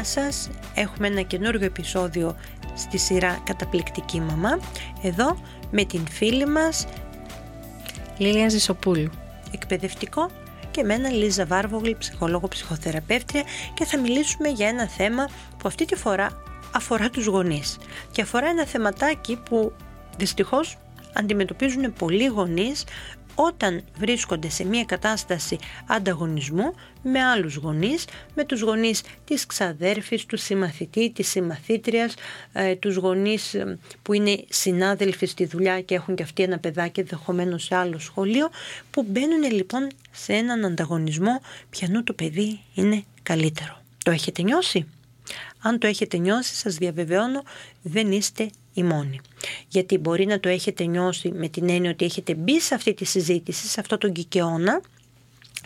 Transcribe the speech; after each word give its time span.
Γεια 0.00 0.08
σας, 0.08 0.50
έχουμε 0.74 1.06
ένα 1.06 1.22
καινούργιο 1.22 1.66
επεισόδιο 1.66 2.36
στη 2.74 2.98
σειρά 2.98 3.40
Καταπληκτική 3.44 4.20
Μαμά 4.20 4.58
εδώ 5.02 5.38
με 5.70 5.84
την 5.84 6.08
φίλη 6.08 6.46
μας 6.46 6.86
Λίλια 8.18 8.48
Ζησοπούλου. 8.48 9.10
εκπαιδευτικό 9.52 10.30
και 10.70 10.82
με 10.82 10.94
ένα 10.94 11.10
Λίζα 11.10 11.46
Βάρβογλη, 11.46 11.96
ψυχολόγο 11.98 12.48
ψυχοθεραπεύτρια. 12.48 13.42
Και 13.74 13.84
θα 13.84 13.98
μιλήσουμε 13.98 14.48
για 14.48 14.68
ένα 14.68 14.88
θέμα 14.88 15.28
που 15.58 15.68
αυτή 15.68 15.84
τη 15.84 15.96
φορά 15.96 16.42
αφορά 16.74 17.10
τους 17.10 17.26
γονείς. 17.26 17.78
Και 18.10 18.22
αφορά 18.22 18.48
ένα 18.48 18.66
θεματάκι 18.66 19.36
που 19.36 19.72
δυστυχώς 20.16 20.76
αντιμετωπίζουν 21.12 21.92
πολλοί 21.92 22.26
γονείς 22.26 22.84
όταν 23.34 23.84
βρίσκονται 23.98 24.48
σε 24.48 24.64
μια 24.64 24.84
κατάσταση 24.84 25.58
ανταγωνισμού 25.86 26.74
με 27.02 27.22
άλλους 27.22 27.54
γονείς, 27.54 28.04
με 28.34 28.44
τους 28.44 28.60
γονείς 28.60 29.02
της 29.24 29.46
ξαδέρφης, 29.46 30.26
του 30.26 30.36
συμμαθητή, 30.36 31.10
της 31.10 31.28
συμμαθήτριας, 31.28 32.14
ε, 32.52 32.74
τους 32.74 32.96
γονείς 32.96 33.54
ε, 33.54 33.78
που 34.02 34.12
είναι 34.12 34.44
συνάδελφοι 34.48 35.26
στη 35.26 35.46
δουλειά 35.46 35.80
και 35.80 35.94
έχουν 35.94 36.14
και 36.14 36.22
αυτοί 36.22 36.42
ένα 36.42 36.58
παιδάκι 36.58 37.02
δεχομένο 37.02 37.58
σε 37.58 37.74
άλλο 37.74 37.98
σχολείο, 37.98 38.50
που 38.90 39.06
μπαίνουν 39.08 39.52
λοιπόν 39.52 39.88
σε 40.10 40.32
έναν 40.32 40.64
ανταγωνισμό 40.64 41.40
πιανού 41.70 42.02
το 42.02 42.12
παιδί 42.12 42.60
είναι 42.74 43.04
καλύτερο. 43.22 43.80
Το 44.04 44.10
έχετε 44.10 44.42
νιώσει; 44.42 44.86
Αν 45.62 45.78
το 45.78 45.86
έχετε 45.86 46.16
νιώσει 46.16 46.54
σας 46.54 46.74
διαβεβαιώνω 46.74 47.42
δεν 47.82 48.12
είστε 48.12 48.50
οι 48.74 48.82
μόνοι. 48.82 49.20
Γιατί 49.72 49.98
μπορεί 49.98 50.26
να 50.26 50.40
το 50.40 50.48
έχετε 50.48 50.84
νιώσει 50.84 51.32
με 51.32 51.48
την 51.48 51.68
έννοια 51.68 51.90
ότι 51.90 52.04
έχετε 52.04 52.34
μπει 52.34 52.60
σε 52.60 52.74
αυτή 52.74 52.94
τη 52.94 53.04
συζήτηση, 53.04 53.66
σε 53.66 53.80
αυτό 53.80 53.98
τον 53.98 54.12
κικαιώνα 54.12 54.80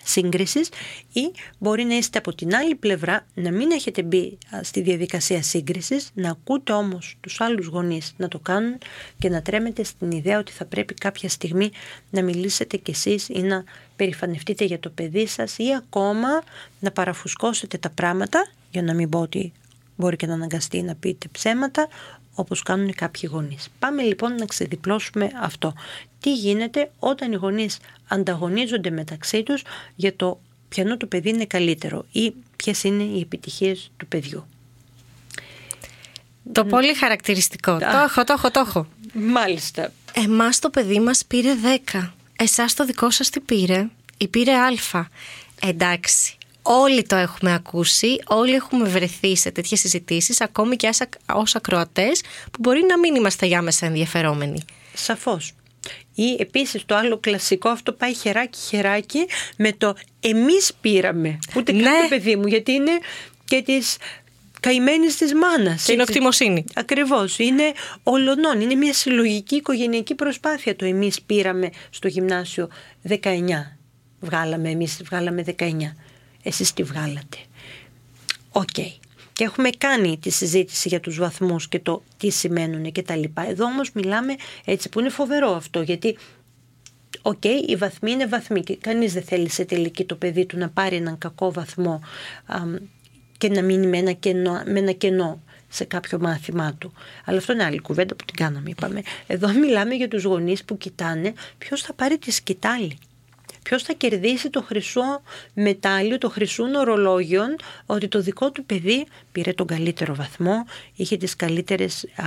σύγκρισης 0.05 0.69
ή 1.12 1.30
μπορεί 1.58 1.84
να 1.84 1.96
είστε 1.96 2.19
από 2.19 2.34
την 2.34 2.55
άλλη 2.55 2.74
πλευρά 2.74 3.27
να 3.34 3.52
μην 3.52 3.70
έχετε 3.70 4.02
μπει 4.02 4.38
στη 4.62 4.80
διαδικασία 4.80 5.42
σύγκρισης, 5.42 6.11
να 6.14 6.30
ακούτε 6.30 6.72
όμως 6.72 7.16
τους 7.20 7.41
άλλους 7.41 7.66
γονείς 7.66 8.14
να 8.16 8.28
το 8.28 8.38
κάνουν 8.38 8.78
και 9.19 9.28
να 9.28 9.42
τρέμετε 9.42 9.84
στην 9.84 10.11
ιδέα 10.11 10.39
ότι 10.39 10.52
θα 10.52 10.64
πρέπει 10.64 10.94
κάποια 10.94 11.28
στιγμή 11.28 11.70
να 12.11 12.22
μιλήσετε 12.22 12.77
κι 12.77 12.91
εσείς 12.91 13.28
ή 13.28 13.42
να 13.42 13.64
περηφανευτείτε 13.96 14.64
για 14.64 14.78
το 14.78 14.91
παιδί 14.91 15.27
σας 15.27 15.58
ή 15.58 15.74
ακόμα 15.77 16.42
να 16.80 16.91
παραφουσκώσετε 16.91 17.78
τα 17.78 17.91
πράγματα 17.91 18.48
για 18.70 18.83
να 18.83 18.94
μην 18.94 19.08
πω 19.08 19.20
ότι 19.20 19.52
μπορεί 19.96 20.16
και 20.16 20.27
να 20.27 20.34
αναγκαστεί 20.34 20.83
να 20.83 20.94
πείτε 20.94 21.28
ψέματα 21.33 21.89
όπως 22.34 22.62
κάνουν 22.62 22.94
κάποιοι 22.94 23.30
γονείς. 23.32 23.68
Πάμε 23.78 24.02
λοιπόν 24.02 24.34
να 24.34 24.44
ξεδιπλώσουμε 24.44 25.30
αυτό. 25.40 25.72
Τι 26.20 26.34
γίνεται 26.34 26.90
όταν 26.98 27.32
οι 27.32 27.36
γονείς 27.36 27.78
ανταγωνίζονται 28.08 28.90
μεταξύ 28.90 29.42
τους 29.42 29.62
για 29.94 30.16
το 30.16 30.40
ποιανό 30.68 30.96
το 30.96 31.06
παιδί 31.06 31.28
είναι 31.28 31.46
καλύτερο 31.46 32.05
ή 32.12 32.32
ποιες 32.56 32.84
είναι 32.84 33.02
οι 33.02 33.20
επιτυχίες 33.20 33.90
του 33.96 34.06
παιδιού. 34.06 34.46
Το 36.52 36.64
πολύ 36.64 36.94
χαρακτηριστικό. 36.94 37.78
Το 37.78 37.98
έχω, 38.05 38.24
το 38.24 38.33
έχω, 38.33 38.50
το 38.50 38.61
έχω. 38.61 38.86
Μάλιστα. 39.12 39.92
Εμάς 40.12 40.58
το 40.58 40.70
παιδί 40.70 41.00
μας 41.00 41.24
πήρε 41.24 41.55
10. 41.92 42.11
Εσάς 42.36 42.74
το 42.74 42.84
δικό 42.84 43.11
σας 43.11 43.30
τι 43.30 43.40
πήρε; 43.40 43.89
Ή 44.17 44.28
πήρε 44.28 44.52
α. 44.52 45.05
Εντάξει. 45.62 46.36
Όλοι 46.67 47.02
το 47.02 47.17
έχουμε 47.17 47.52
ακούσει, 47.55 48.19
όλοι 48.27 48.52
έχουμε 48.55 48.89
βρεθεί 48.89 49.36
σε 49.36 49.51
τέτοιες 49.51 49.80
συζητήσεις, 49.80 50.41
ακόμη 50.41 50.77
και 50.77 50.91
ως 51.35 51.55
ακροατές, 51.55 52.20
που 52.45 52.58
μπορεί 52.61 52.85
να 52.89 52.98
μην 52.98 53.14
είμαστε 53.14 53.47
για 53.47 53.63
μέσα 53.63 53.86
ενδιαφερόμενοι. 53.86 54.64
Σαφώς. 54.95 55.53
Ή 56.14 56.36
επίσης 56.39 56.85
το 56.86 56.95
άλλο 56.97 57.19
κλασικό 57.19 57.69
αυτό 57.69 57.92
πάει 57.92 58.14
χεράκι 58.14 58.58
χεράκι 58.58 59.27
με 59.57 59.73
το 59.73 59.97
εμείς 60.20 60.73
πήραμε. 60.80 61.39
Ούτε 61.57 61.73
καν 61.73 61.80
Ναι. 61.80 61.89
το 62.03 62.08
παιδί 62.08 62.36
μου 62.36 62.47
γιατί 62.47 62.73
είναι 62.73 62.98
και 63.45 63.63
της 63.63 63.97
καημένης 64.61 65.17
της 65.17 65.35
μάνας. 65.35 65.83
Συνοκτημοσύνη. 65.83 66.64
Ακριβώς. 66.74 67.39
Είναι 67.39 67.73
ολονών. 68.03 68.61
Είναι 68.61 68.74
μια 68.74 68.92
συλλογική 68.92 69.55
οικογενειακή 69.57 70.14
προσπάθεια. 70.14 70.77
Το 70.77 70.85
εμείς 70.85 71.23
πήραμε 71.23 71.70
στο 71.91 72.08
γυμνάσιο 72.08 72.69
19. 73.03 73.79
Βγάλαμε, 74.20 74.70
εμείς 74.70 75.01
βγάλαμε 75.05 75.42
19. 75.42 75.97
Εσείς 76.44 76.72
τι 76.72 76.82
βγάλατε. 76.82 77.36
Οκ. 78.50 78.80
Και 79.32 79.44
έχουμε 79.44 79.70
κάνει 79.78 80.18
τη 80.18 80.30
συζήτηση 80.30 80.88
για 80.88 81.00
τους 81.00 81.18
βαθμούς 81.18 81.68
και 81.68 81.78
το 81.78 82.02
τι 82.16 82.30
σημαίνουν 82.30 82.92
και 82.92 83.02
τα 83.02 83.16
λοιπά. 83.16 83.48
Εδώ 83.48 83.64
όμως 83.64 83.92
μιλάμε 83.92 84.34
έτσι 84.64 84.88
που 84.88 85.00
είναι 85.00 85.08
φοβερό 85.08 85.50
αυτό 85.50 85.82
γιατί 85.82 86.16
Οκ, 87.22 87.44
οι 87.44 87.77
βαθμοί 87.77 88.10
είναι 88.10 88.27
βαθμοί 88.27 88.60
και 88.62 88.77
κανείς 88.77 89.12
δεν 89.12 89.22
θέλει 89.22 89.48
σε 89.48 89.64
τελική 89.64 90.05
το 90.05 90.16
παιδί 90.16 90.46
του 90.46 90.58
να 90.58 90.68
πάρει 90.68 90.96
έναν 90.96 91.18
κακό 91.18 91.52
βαθμό 91.52 92.00
αμ, 92.46 92.76
και 93.38 93.48
να 93.48 93.62
μείνει 93.62 93.86
με 93.86 93.98
ένα, 93.98 94.12
κενό, 94.12 94.62
με 94.66 94.78
ένα 94.78 94.92
κενό 94.92 95.42
σε 95.68 95.84
κάποιο 95.84 96.18
μάθημά 96.18 96.74
του. 96.74 96.92
Αλλά 97.24 97.38
αυτό 97.38 97.52
είναι 97.52 97.64
άλλη 97.64 97.78
κουβέντα 97.78 98.14
που 98.14 98.24
την 98.24 98.36
κάναμε, 98.36 98.70
είπαμε. 98.70 99.02
Εδώ 99.26 99.52
μιλάμε 99.52 99.94
για 99.94 100.08
τους 100.08 100.24
γονείς 100.24 100.64
που 100.64 100.76
κοιτάνε 100.76 101.32
ποιος 101.58 101.82
θα 101.82 101.92
πάρει 101.92 102.18
τη 102.18 102.30
σκητάλη. 102.30 102.98
Ποιος 103.64 103.83
θα 103.83 103.92
κερδίσει 103.92 104.51
το 104.51 104.63
χρυσό 104.63 105.23
μετάλλιο, 105.55 106.19
το 106.19 106.30
χρυσό 106.30 106.64
ορολόγιο, 106.77 107.42
ότι 107.86 108.08
το 108.08 108.20
δικό 108.20 108.51
του 108.51 108.64
παιδί 108.64 109.07
πήρε 109.33 109.52
τον 109.52 109.67
καλύτερο 109.67 110.14
βαθμό, 110.14 110.64
είχε 110.95 111.17
τις 111.17 111.36
καλύτερες 111.36 112.05
α, 112.17 112.24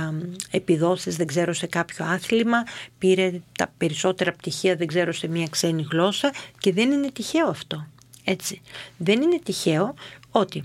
επιδόσεις, 0.50 1.16
δεν 1.16 1.26
ξέρω, 1.26 1.52
σε 1.52 1.66
κάποιο 1.66 2.04
άθλημα, 2.04 2.62
πήρε 2.98 3.32
τα 3.58 3.72
περισσότερα 3.76 4.32
πτυχία, 4.32 4.76
δεν 4.76 4.86
ξέρω, 4.86 5.12
σε 5.12 5.28
μια 5.28 5.46
ξένη 5.50 5.86
γλώσσα 5.90 6.32
και 6.58 6.72
δεν 6.72 6.90
είναι 6.90 7.10
τυχαίο 7.10 7.48
αυτό. 7.48 7.86
Έτσι. 8.24 8.60
Δεν 8.96 9.22
είναι 9.22 9.38
τυχαίο 9.42 9.94
ότι 10.30 10.64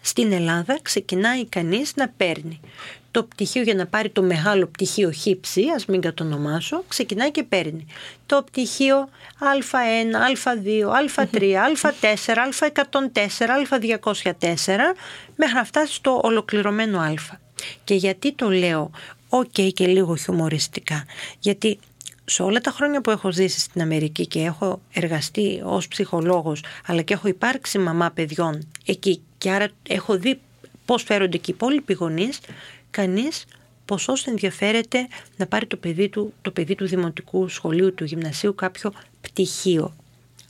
στην 0.00 0.32
Ελλάδα 0.32 0.78
ξεκινάει 0.82 1.46
κανείς 1.46 1.94
να 1.96 2.08
παίρνει 2.08 2.60
το 3.12 3.22
πτυχίο 3.22 3.62
για 3.62 3.74
να 3.74 3.86
πάρει 3.86 4.10
το 4.10 4.22
μεγάλο 4.22 4.66
πτυχίο 4.66 5.10
χι 5.10 5.33
ψι, 5.33 5.64
ας 5.74 5.86
μην 5.86 6.00
κατονομάσω, 6.00 6.84
ξεκινάει 6.88 7.30
και 7.30 7.42
παίρνει. 7.42 7.86
Το 8.26 8.42
πτυχίο 8.42 9.08
Α1, 9.38 10.44
Α2, 10.44 10.88
Α3, 11.14 11.40
Α4, 11.40 12.34
Α104, 12.34 13.46
Α204 13.68 14.78
μέχρι 15.36 15.54
να 15.54 15.64
φτάσει 15.64 15.94
στο 15.94 16.20
ολοκληρωμένο 16.22 16.98
Α. 17.00 17.14
Και 17.84 17.94
γιατί 17.94 18.32
το 18.32 18.50
λέω 18.50 18.90
οκ 19.28 19.60
και 19.74 19.86
λίγο 19.86 20.16
χιουμοριστικά, 20.16 21.04
γιατί 21.38 21.78
σε 22.24 22.42
όλα 22.42 22.60
τα 22.60 22.70
χρόνια 22.70 23.00
που 23.00 23.10
έχω 23.10 23.32
ζήσει 23.32 23.60
στην 23.60 23.82
Αμερική 23.82 24.26
και 24.26 24.40
έχω 24.40 24.80
εργαστεί 24.92 25.62
ως 25.64 25.88
ψυχολόγος 25.88 26.64
αλλά 26.86 27.02
και 27.02 27.14
έχω 27.14 27.28
υπάρξει 27.28 27.78
μαμά 27.78 28.10
παιδιών 28.10 28.68
εκεί 28.86 29.22
και 29.38 29.50
άρα 29.50 29.68
έχω 29.88 30.16
δει 30.16 30.40
πώς 30.84 31.02
φέρονται 31.02 31.36
και 31.36 31.50
οι 31.50 31.54
υπόλοιποι 31.56 31.92
γονείς, 31.92 32.40
κανείς 32.92 33.44
ποσός 33.84 34.26
ενδιαφέρεται 34.26 35.08
να 35.36 35.46
πάρει 35.46 35.66
το 35.66 35.76
παιδί 35.76 36.08
του, 36.08 36.32
το 36.42 36.50
παιδί 36.50 36.74
του 36.74 36.86
δημοτικού 36.86 37.48
σχολείου, 37.48 37.94
του 37.94 38.04
γυμνασίου 38.04 38.54
κάποιο 38.54 38.92
πτυχίο. 39.20 39.94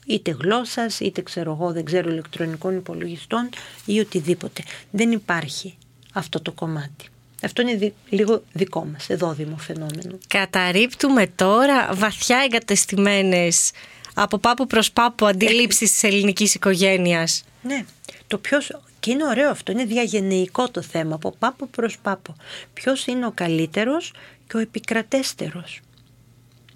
Είτε 0.07 0.31
γλώσσας, 0.41 1.01
είτε 1.01 1.23
ξέρω 1.23 1.53
εγώ, 1.53 1.73
δεν 1.73 1.85
ξέρω 1.85 2.11
ηλεκτρονικών 2.11 2.77
υπολογιστών 2.77 3.49
ή 3.85 4.01
οτιδήποτε. 4.01 4.63
Δεν 4.91 5.13
υπάρχει 5.13 5.75
αυτό 6.13 6.41
το 6.41 6.53
κομμάτι. 6.53 7.07
Αυτό 7.43 7.63
είναι 7.63 7.75
δι- 7.75 7.93
λίγο 8.09 8.43
δικό 8.53 8.85
μας, 8.85 9.09
εδώ 9.11 9.37
φαινόμενο. 9.57 10.19
Καταρρύπτουμε 10.29 11.27
τώρα 11.27 11.95
βαθιά 11.95 12.39
εγκατεστημένες 12.45 13.71
από 14.15 14.39
πάπου 14.39 14.67
προς 14.67 14.93
πάπου 14.93 15.27
αντιλήψεις 15.27 15.93
της 15.93 16.03
ελληνικής 16.03 16.55
οικογένειας. 16.55 17.45
Ναι, 17.63 17.85
το 18.27 18.39
ποιος, 18.39 18.71
και 19.03 19.11
είναι 19.11 19.27
ωραίο 19.27 19.51
αυτό, 19.51 19.73
είναι 19.73 19.85
διαγενεϊκό 19.85 20.71
το 20.71 20.83
θέμα, 20.83 21.15
από 21.15 21.35
πάπο 21.39 21.67
προς 21.67 21.99
πάπο. 21.99 22.35
Ποιος 22.73 23.07
είναι 23.07 23.27
ο 23.27 23.33
καλύτερος 23.35 24.13
και 24.47 24.57
ο 24.57 24.61
επικρατέστερος. 24.61 25.81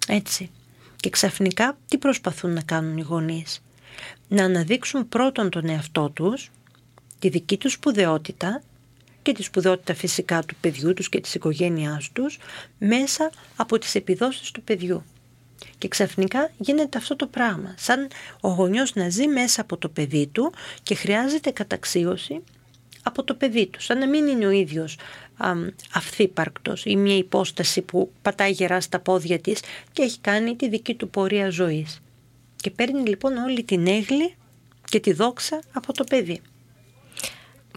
Έτσι. 0.07 0.49
Και 0.95 1.09
ξαφνικά 1.09 1.77
τι 1.87 1.97
προσπαθούν 1.97 2.53
να 2.53 2.61
κάνουν 2.61 2.97
οι 2.97 3.01
γονείς; 3.01 3.63
Να 4.27 4.43
αναδείξουν 4.43 5.09
πρώτον 5.09 5.49
τον 5.49 5.69
εαυτό 5.69 6.09
τους, 6.09 6.51
τη 7.19 7.29
δική 7.29 7.57
τους 7.57 7.71
σπουδαιότητα 7.71 8.61
και 9.21 9.31
τη 9.31 9.43
σπουδαιότητα 9.43 9.93
φυσικά 9.93 10.43
του 10.43 10.55
παιδιού 10.61 10.93
τους 10.93 11.09
και 11.09 11.19
της 11.19 11.33
οικογένειάς 11.33 12.09
τους 12.13 12.37
μέσα 12.77 13.31
από 13.55 13.77
τις 13.79 13.95
επιδόσεις 13.95 14.51
του 14.51 14.61
παιδιού. 14.61 15.03
Και 15.77 15.87
ξαφνικά 15.87 16.51
γίνεται 16.57 16.97
αυτό 16.97 17.15
το 17.15 17.27
πράγμα. 17.27 17.73
Σαν 17.77 18.07
ο 18.41 18.49
γονιός 18.49 18.95
να 18.95 19.09
ζει 19.09 19.27
μέσα 19.27 19.61
από 19.61 19.77
το 19.77 19.89
παιδί 19.89 20.27
του 20.27 20.53
και 20.83 20.95
χρειάζεται 20.95 21.51
καταξίωση 21.51 22.43
από 23.03 23.23
το 23.23 23.33
παιδί 23.33 23.67
του. 23.67 23.81
Σαν 23.81 23.97
να 23.97 24.07
μην 24.07 24.27
είναι 24.27 24.45
ο 24.45 24.49
ίδιος 24.49 24.97
αυθύπαρκτος 25.93 26.85
ή 26.85 26.95
μια 26.95 27.17
υπόσταση 27.17 27.81
που 27.81 28.11
πατάει 28.21 28.51
γερά 28.51 28.81
στα 28.81 28.99
πόδια 28.99 29.39
της 29.39 29.59
και 29.91 30.01
έχει 30.01 30.19
κάνει 30.19 30.55
τη 30.55 30.69
δική 30.69 30.93
του 30.93 31.09
πορεία 31.09 31.49
ζωής. 31.49 32.01
Και 32.55 32.71
παίρνει 32.71 33.07
λοιπόν 33.07 33.37
όλη 33.37 33.63
την 33.63 33.87
έγλη 33.87 34.35
και 34.89 34.99
τη 34.99 35.13
δόξα 35.13 35.59
από 35.73 35.93
το 35.93 36.03
παιδί. 36.03 36.41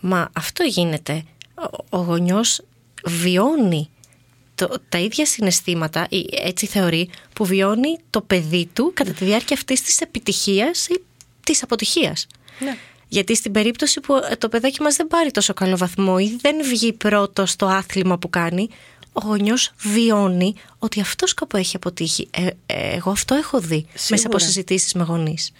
Μα 0.03 0.31
αυτό 0.33 0.65
γίνεται. 0.65 1.25
Ο, 1.91 1.99
ο 1.99 2.01
γονιός 2.01 2.63
βιώνει 3.05 3.91
το, 4.67 4.81
τα 4.89 4.99
ίδια 4.99 5.27
συναισθήματα, 5.27 6.07
ή 6.11 6.27
έτσι 6.31 6.67
θεωρεί, 6.67 7.11
που 7.33 7.45
βιώνει 7.45 7.99
το 8.11 8.21
παιδί 8.21 8.69
του 8.73 8.91
κατά 8.95 9.13
τη 9.13 9.25
διάρκεια 9.25 9.57
αυτής 9.57 9.83
της 9.83 10.01
επιτυχίας 10.01 10.87
ή 10.87 11.03
της 11.45 11.63
αποτυχίας. 11.63 12.27
Ναι. 12.59 12.77
Γιατί 13.09 13.37
στην 13.37 13.53
περίπτωση 13.53 14.01
που 14.01 14.15
το 14.39 14.49
παιδάκι 14.49 14.83
μας 14.83 14.97
δεν 14.97 15.07
πάρει 15.07 15.31
τόσο 15.31 15.55
καλό 15.55 15.77
βαθμό 15.77 16.17
ή 16.21 16.37
δεν 16.41 16.57
βγει 16.65 16.93
πρώτο 16.93 17.47
στο 17.47 17.67
άθλημα 17.67 18.19
που 18.19 18.31
κάνει, 18.31 18.69
ο 19.13 19.21
γονιός 19.25 19.73
βιώνει 19.79 20.55
ότι 20.79 21.01
αυτός 21.01 21.35
κάπου 21.35 21.57
έχει 21.57 21.77
αποτύχει. 21.77 22.29
Ε, 22.31 22.47
ε, 22.67 22.97
εγώ 22.97 23.11
αυτό 23.11 23.35
έχω 23.35 23.61
δει 23.61 23.87
μέσα 24.11 24.27
από 24.27 24.39
συζητήσεις 24.39 24.95
με 24.95 25.03
γονείς. 25.03 25.53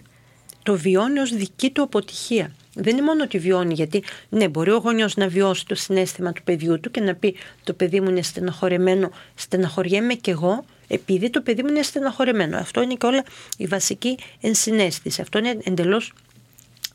Το 0.63 0.77
βιώνει 0.77 1.19
ως 1.19 1.31
δική 1.31 1.71
του 1.71 1.83
αποτυχία. 1.83 2.55
Δεν 2.75 2.97
είναι 2.97 3.07
μόνο 3.07 3.23
ότι 3.23 3.39
βιώνει, 3.39 3.75
γιατί 3.75 4.03
ναι, 4.29 4.49
μπορεί 4.49 4.71
ο 4.71 4.77
γονιός 4.77 5.17
να 5.17 5.29
βιώσει 5.29 5.67
το 5.67 5.75
συνέστημα 5.75 6.33
του 6.33 6.43
παιδιού 6.43 6.81
του 6.81 6.91
και 6.91 7.01
να 7.01 7.15
πει: 7.15 7.37
Το 7.65 7.73
παιδί 7.73 8.01
μου 8.01 8.09
είναι 8.09 8.23
στεναχωρεμένο, 8.23 9.11
στεναχωριέμαι 9.35 10.15
κι 10.15 10.31
εγώ, 10.31 10.65
επειδή 10.89 11.31
το 11.31 11.41
παιδί 11.41 11.63
μου 11.63 11.69
είναι 11.69 11.83
στεναχωρεμένο. 11.83 12.57
Αυτό 12.59 12.83
είναι 12.83 12.95
και 12.95 13.07
όλα 13.07 13.25
η 13.57 13.67
βασική 13.67 14.19
ενσυναίσθηση. 14.41 15.21
Αυτό 15.21 15.39
είναι 15.39 15.59
εντελώς 15.63 16.13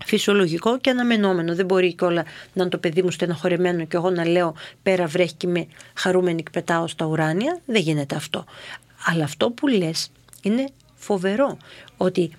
φυσιολογικό 0.05 0.79
και 0.79 0.89
αναμενόμενο. 0.89 1.55
Δεν 1.55 1.65
μπορεί 1.65 1.93
και 1.93 2.05
όλα 2.05 2.23
να 2.53 2.61
είναι 2.61 2.69
το 2.69 2.77
παιδί 2.77 3.01
μου 3.01 3.11
στεναχωρεμένο 3.11 3.85
και 3.85 3.97
εγώ 3.97 4.09
να 4.09 4.27
λέω 4.27 4.55
πέρα 4.83 5.05
βρέχει 5.05 5.33
και 5.33 5.47
με 5.47 5.67
χαρούμενη 5.93 6.43
και 6.43 6.49
πετάω 6.51 6.87
στα 6.87 7.05
ουράνια. 7.05 7.59
Δεν 7.65 7.81
γίνεται 7.81 8.15
αυτό. 8.15 8.45
Αλλά 9.05 9.23
αυτό 9.23 9.49
που 9.49 9.67
λες 9.67 10.11
είναι 10.41 10.65
φοβερό 10.95 11.57
ότι 11.97 12.31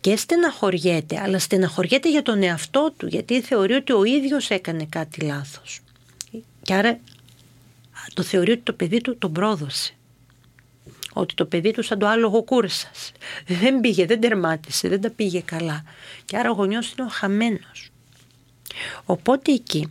και 0.00 0.16
στεναχωριέται, 0.16 1.20
αλλά 1.20 1.38
στεναχωριέται 1.38 2.10
για 2.10 2.22
τον 2.22 2.42
εαυτό 2.42 2.92
του, 2.96 3.06
γιατί 3.06 3.40
θεωρεί 3.40 3.74
ότι 3.74 3.92
ο 3.92 4.04
ίδιος 4.04 4.50
έκανε 4.50 4.84
κάτι 4.84 5.20
λάθος. 5.20 5.80
Και 6.62 6.74
άρα 6.74 6.98
το 8.14 8.22
θεωρεί 8.22 8.50
ότι 8.50 8.60
το 8.60 8.72
παιδί 8.72 9.00
του 9.00 9.18
τον 9.18 9.32
πρόδωσε. 9.32 9.94
Ότι 11.12 11.34
το 11.34 11.44
παιδί 11.44 11.70
του 11.70 11.82
σαν 11.82 11.98
το 11.98 12.06
άλογο 12.06 12.42
κούρσας. 12.42 13.12
Δεν 13.46 13.80
πήγε, 13.80 14.06
δεν 14.06 14.20
τερμάτισε, 14.20 14.88
δεν 14.88 15.00
τα 15.00 15.10
πήγε 15.10 15.40
καλά. 15.40 15.84
Και 16.24 16.36
άρα 16.36 16.50
ο 16.50 16.52
γονιός 16.52 16.92
είναι 16.92 17.06
ο 17.06 17.10
χαμένος. 17.10 17.90
Οπότε 19.04 19.52
εκεί, 19.52 19.90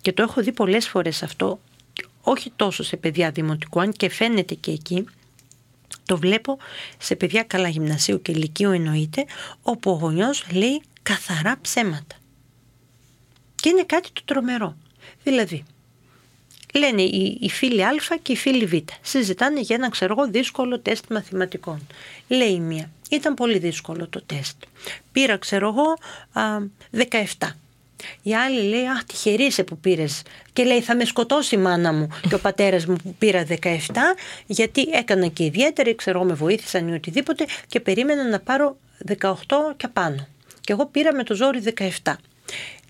και 0.00 0.12
το 0.12 0.22
έχω 0.22 0.42
δει 0.42 0.52
πολλές 0.52 0.88
φορές 0.88 1.22
αυτό, 1.22 1.60
όχι 2.22 2.52
τόσο 2.56 2.82
σε 2.82 2.96
παιδιά 2.96 3.30
δημοτικού, 3.30 3.80
αν 3.80 3.92
και 3.92 4.10
φαίνεται 4.10 4.54
και 4.54 4.70
εκεί, 4.70 5.04
το 6.10 6.18
βλέπω 6.18 6.58
σε 6.98 7.16
παιδιά 7.16 7.42
καλά 7.42 7.68
γυμνασίου 7.68 8.22
και 8.22 8.32
ηλικίου 8.32 8.70
εννοείται, 8.70 9.24
όπου 9.62 9.90
ο 9.90 9.94
γονιός 9.94 10.44
λέει 10.52 10.82
καθαρά 11.02 11.58
ψέματα. 11.60 12.16
Και 13.54 13.68
είναι 13.68 13.84
κάτι 13.84 14.08
το 14.12 14.22
τρομερό. 14.24 14.76
Δηλαδή, 15.22 15.64
λένε 16.74 17.02
οι, 17.02 17.38
οι 17.40 17.50
φίλοι 17.50 17.84
Α 17.84 17.92
και 18.22 18.32
οι 18.32 18.36
φίλοι 18.36 18.66
Β. 18.66 18.74
Συζητάνε 19.00 19.60
για 19.60 19.76
ένα 19.76 19.88
ξέρω 19.88 20.14
εγώ 20.18 20.30
δύσκολο 20.30 20.80
τεστ 20.80 21.04
μαθηματικών. 21.10 21.86
Λέει 22.28 22.52
η 22.52 22.60
μία, 22.60 22.90
ήταν 23.10 23.34
πολύ 23.34 23.58
δύσκολο 23.58 24.08
το 24.08 24.22
τεστ. 24.26 24.56
Πήρα 25.12 25.36
ξέρω 25.36 25.68
εγώ 25.68 25.98
17. 27.38 27.48
Η 28.22 28.34
άλλη 28.34 28.68
λέει, 28.68 28.86
Αχ, 28.88 29.04
τυχερή 29.04 29.44
είσαι 29.44 29.64
που 29.64 29.78
πήρες. 29.78 30.22
Και 30.52 30.64
λέει, 30.64 30.80
Θα 30.80 30.96
με 30.96 31.04
σκοτώσει 31.04 31.54
η 31.54 31.58
μάνα 31.58 31.92
μου 31.92 32.08
και 32.28 32.34
ο 32.34 32.38
πατέρας 32.38 32.86
μου 32.86 32.96
που 32.96 33.14
πήρα 33.18 33.44
17, 33.44 33.56
γιατί 34.46 34.88
έκανα 34.92 35.26
και 35.26 35.44
ιδιαίτερη, 35.44 35.94
ξέρω, 35.94 36.22
με 36.22 36.34
βοήθησαν 36.34 36.88
ή 36.88 36.92
οτιδήποτε 36.92 37.44
και 37.66 37.80
περίμενα 37.80 38.28
να 38.28 38.40
πάρω 38.40 38.76
18 39.20 39.34
και 39.76 39.88
πάνω. 39.88 40.26
Και 40.60 40.72
εγώ 40.72 40.86
πήρα 40.86 41.14
με 41.14 41.24
το 41.24 41.34
ζόρι 41.34 41.62
17. 42.02 42.12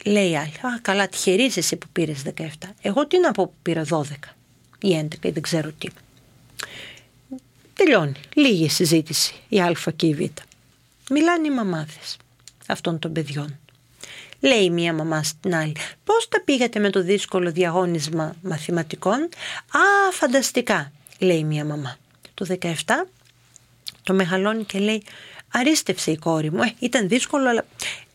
Λέει 0.05 0.31
η 0.31 0.37
άλλη, 0.37 0.53
Α, 0.63 0.79
καλά, 0.83 1.09
τυχερή 1.09 1.43
είσαι 1.43 1.77
που 1.77 1.87
πήρες 1.93 2.23
17. 2.37 2.47
Εγώ 2.83 3.07
τι 3.07 3.21
να 3.21 3.33
πω 3.33 3.47
που 3.47 3.55
πήρα 3.63 3.85
12 3.91 4.03
ή 4.81 5.09
11 5.11 5.25
ή 5.25 5.31
δεν 5.31 5.43
ξέρω 5.43 5.71
τι. 5.79 5.89
Τελειώνει. 7.75 8.13
Λίγη 8.35 8.69
συζήτηση 8.69 9.35
η 9.49 9.61
Α 9.61 9.77
και 9.97 10.07
η 10.07 10.15
Β. 10.15 10.21
Μιλάνε 11.11 11.47
οι 11.47 11.51
μαμάδες 11.51 12.17
αυτών 12.67 12.99
των 12.99 13.13
παιδιών. 13.13 13.59
Λέει 14.41 14.71
μία 14.71 14.93
μαμά 14.93 15.23
στην 15.23 15.55
άλλη. 15.55 15.77
Πώς 16.05 16.29
τα 16.29 16.43
πήγατε 16.45 16.79
με 16.79 16.91
το 16.91 17.03
δύσκολο 17.03 17.53
διαγώνισμα 17.53 18.35
μαθηματικών; 18.43 19.19
Α, 19.71 20.13
φανταστικά, 20.13 20.93
λέει 21.19 21.45
μία 21.45 21.65
μαμά. 21.65 21.97
Το 22.35 22.47
17 22.61 22.73
το 24.03 24.15
μεγαλώνει 24.15 24.65
και 24.65 24.79
λέει 24.79 25.03
αρίστευσε 25.53 26.11
η 26.11 26.17
κόρη 26.17 26.51
μου. 26.53 26.63
Ε, 26.63 26.75
ήταν 26.79 27.09
δύσκολο 27.09 27.49
αλλά 27.49 27.65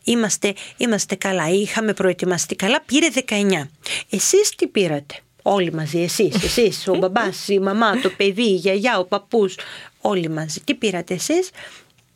είμαστε, 0.04 0.54
είμαστε 0.78 1.16
καλά. 1.16 1.50
Είχαμε 1.50 1.94
προετοιμαστεί 1.94 2.56
καλά. 2.56 2.82
Πήρε 2.86 3.08
19. 3.28 3.68
Εσείς 4.10 4.50
τι 4.56 4.68
πήρατε. 4.68 5.16
Όλοι 5.48 5.74
μαζί, 5.74 6.00
εσείς, 6.00 6.44
εσείς, 6.44 6.88
ο 6.88 6.96
μπαμπάς, 6.96 7.48
η 7.48 7.60
μαμά, 7.60 8.00
το 8.00 8.10
παιδί, 8.10 8.50
η 8.50 8.56
γιαγιά, 8.56 9.00
ο 9.00 9.06
παππούς, 9.06 9.58
όλοι 10.02 10.30
μαζί. 10.30 10.60
Τι 10.60 10.74
πήρατε 10.74 11.14
εσείς, 11.14 11.50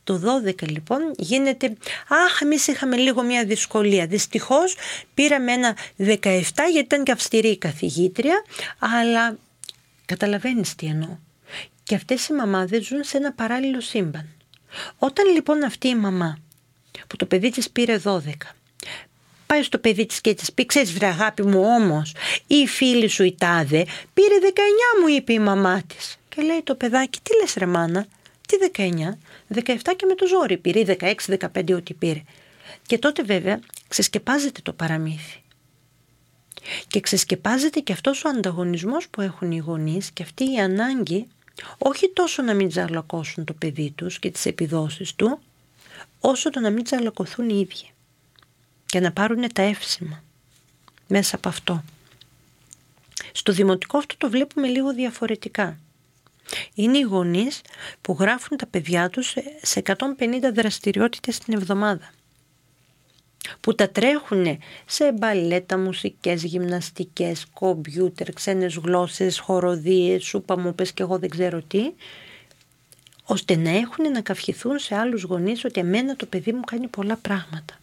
το 0.09 0.21
12 0.45 0.69
λοιπόν 0.69 0.99
γίνεται 1.17 1.77
«Αχ, 2.07 2.41
εμείς 2.41 2.67
είχαμε 2.67 2.95
λίγο 2.95 3.23
μια 3.23 3.45
δυσκολία». 3.45 4.07
Δυστυχώς 4.07 4.75
πήραμε 5.13 5.51
ένα 5.51 5.77
17 5.97 6.05
γιατί 6.71 6.77
ήταν 6.77 7.03
και 7.03 7.11
αυστηρή 7.11 7.47
η 7.47 7.57
καθηγήτρια, 7.57 8.43
αλλά 8.79 9.37
καταλαβαίνεις 10.05 10.75
τι 10.75 10.85
εννοώ. 10.85 11.17
Και 11.83 11.95
αυτές 11.95 12.27
οι 12.27 12.33
μαμάδες 12.33 12.85
ζουν 12.85 13.03
σε 13.03 13.17
ένα 13.17 13.33
παράλληλο 13.33 13.81
σύμπαν. 13.81 14.27
Όταν 14.97 15.33
λοιπόν 15.33 15.63
αυτή 15.63 15.87
η 15.87 15.95
μαμά 15.95 16.37
που 17.07 17.15
το 17.15 17.25
παιδί 17.25 17.49
της 17.49 17.69
πήρε 17.69 18.01
12 18.03 18.19
πάει 19.45 19.63
στο 19.63 19.77
παιδί 19.77 20.05
της 20.05 20.21
και 20.21 20.33
της 20.33 20.53
πει 20.53 20.65
«Ξέρεις 20.65 20.93
βρε 20.93 21.07
αγάπη 21.07 21.45
μου 21.45 21.61
όμως 21.63 22.15
η 22.47 22.67
φίλη 22.67 23.07
σου 23.07 23.23
η 23.23 23.35
τάδε 23.37 23.85
πήρε 24.13 24.35
19 24.43 25.01
μου 25.01 25.07
είπε 25.15 25.33
η 25.33 25.39
μαμά 25.39 25.81
της». 25.87 26.17
Και 26.29 26.41
λέει 26.41 26.61
το 26.63 26.75
παιδάκι 26.75 27.19
«Τι 27.23 27.35
λες 27.41 27.53
ρε 27.53 27.65
μάνα, 27.65 28.07
τι 28.49 28.57
19, 28.73 28.91
17 29.53 29.77
και 29.95 30.05
με 30.05 30.15
το 30.15 30.27
ζόρι 30.27 30.57
πήρε, 30.57 30.97
16, 30.99 31.13
15 31.53 31.73
ό,τι 31.75 31.93
πήρε. 31.93 32.21
Και 32.85 32.97
τότε 32.97 33.23
βέβαια 33.23 33.59
ξεσκεπάζεται 33.87 34.61
το 34.63 34.73
παραμύθι. 34.73 35.41
Και 36.87 36.99
ξεσκεπάζεται 36.99 37.79
και 37.79 37.93
αυτός 37.93 38.23
ο 38.23 38.29
ανταγωνισμός 38.29 39.09
που 39.09 39.21
έχουν 39.21 39.51
οι 39.51 39.57
γονείς 39.57 40.11
και 40.11 40.23
αυτή 40.23 40.51
η 40.51 40.59
ανάγκη 40.59 41.27
όχι 41.77 42.09
τόσο 42.09 42.41
να 42.41 42.53
μην 42.53 42.69
τζαλακώσουν 42.69 43.43
το 43.43 43.53
παιδί 43.53 43.91
τους 43.91 44.19
και 44.19 44.31
τις 44.31 44.45
επιδόσεις 44.45 45.15
του, 45.15 45.39
όσο 46.19 46.49
το 46.49 46.59
να 46.59 46.69
μην 46.69 46.83
τζαλακωθούν 46.83 47.49
οι 47.49 47.59
ίδιοι 47.59 47.89
και 48.85 48.99
να 48.99 49.11
πάρουν 49.11 49.53
τα 49.53 49.61
εύσημα 49.61 50.23
μέσα 51.07 51.35
από 51.35 51.49
αυτό. 51.49 51.83
Στο 53.31 53.51
δημοτικό 53.51 53.97
αυτό 53.97 54.15
το 54.17 54.29
βλέπουμε 54.29 54.67
λίγο 54.67 54.93
διαφορετικά. 54.93 55.77
Είναι 56.73 56.97
οι 56.97 57.01
γονείς 57.01 57.61
που 58.01 58.17
γράφουν 58.19 58.57
τα 58.57 58.65
παιδιά 58.65 59.09
τους 59.09 59.35
σε 59.61 59.81
150 59.85 59.95
δραστηριότητες 60.53 61.37
την 61.37 61.53
εβδομάδα. 61.53 62.09
Που 63.61 63.75
τα 63.75 63.89
τρέχουν 63.89 64.59
σε 64.85 65.11
μπαλέτα, 65.11 65.77
μουσικές, 65.77 66.43
γυμναστικές, 66.43 67.45
κομπιούτερ, 67.53 68.33
ξένες 68.33 68.75
γλώσσες, 68.75 69.39
χοροδίες, 69.39 70.23
σούπα 70.23 70.59
μου 70.59 70.75
πες 70.75 70.91
και 70.91 71.03
εγώ 71.03 71.19
δεν 71.19 71.29
ξέρω 71.29 71.61
τι, 71.61 71.91
ώστε 73.23 73.55
να 73.55 73.69
έχουν 73.69 74.11
να 74.11 74.21
καυχηθούν 74.21 74.79
σε 74.79 74.95
άλλους 74.95 75.23
γονείς 75.23 75.65
ότι 75.65 75.79
εμένα 75.79 76.15
το 76.15 76.25
παιδί 76.25 76.51
μου 76.51 76.61
κάνει 76.61 76.87
πολλά 76.87 77.15
πράγματα. 77.15 77.79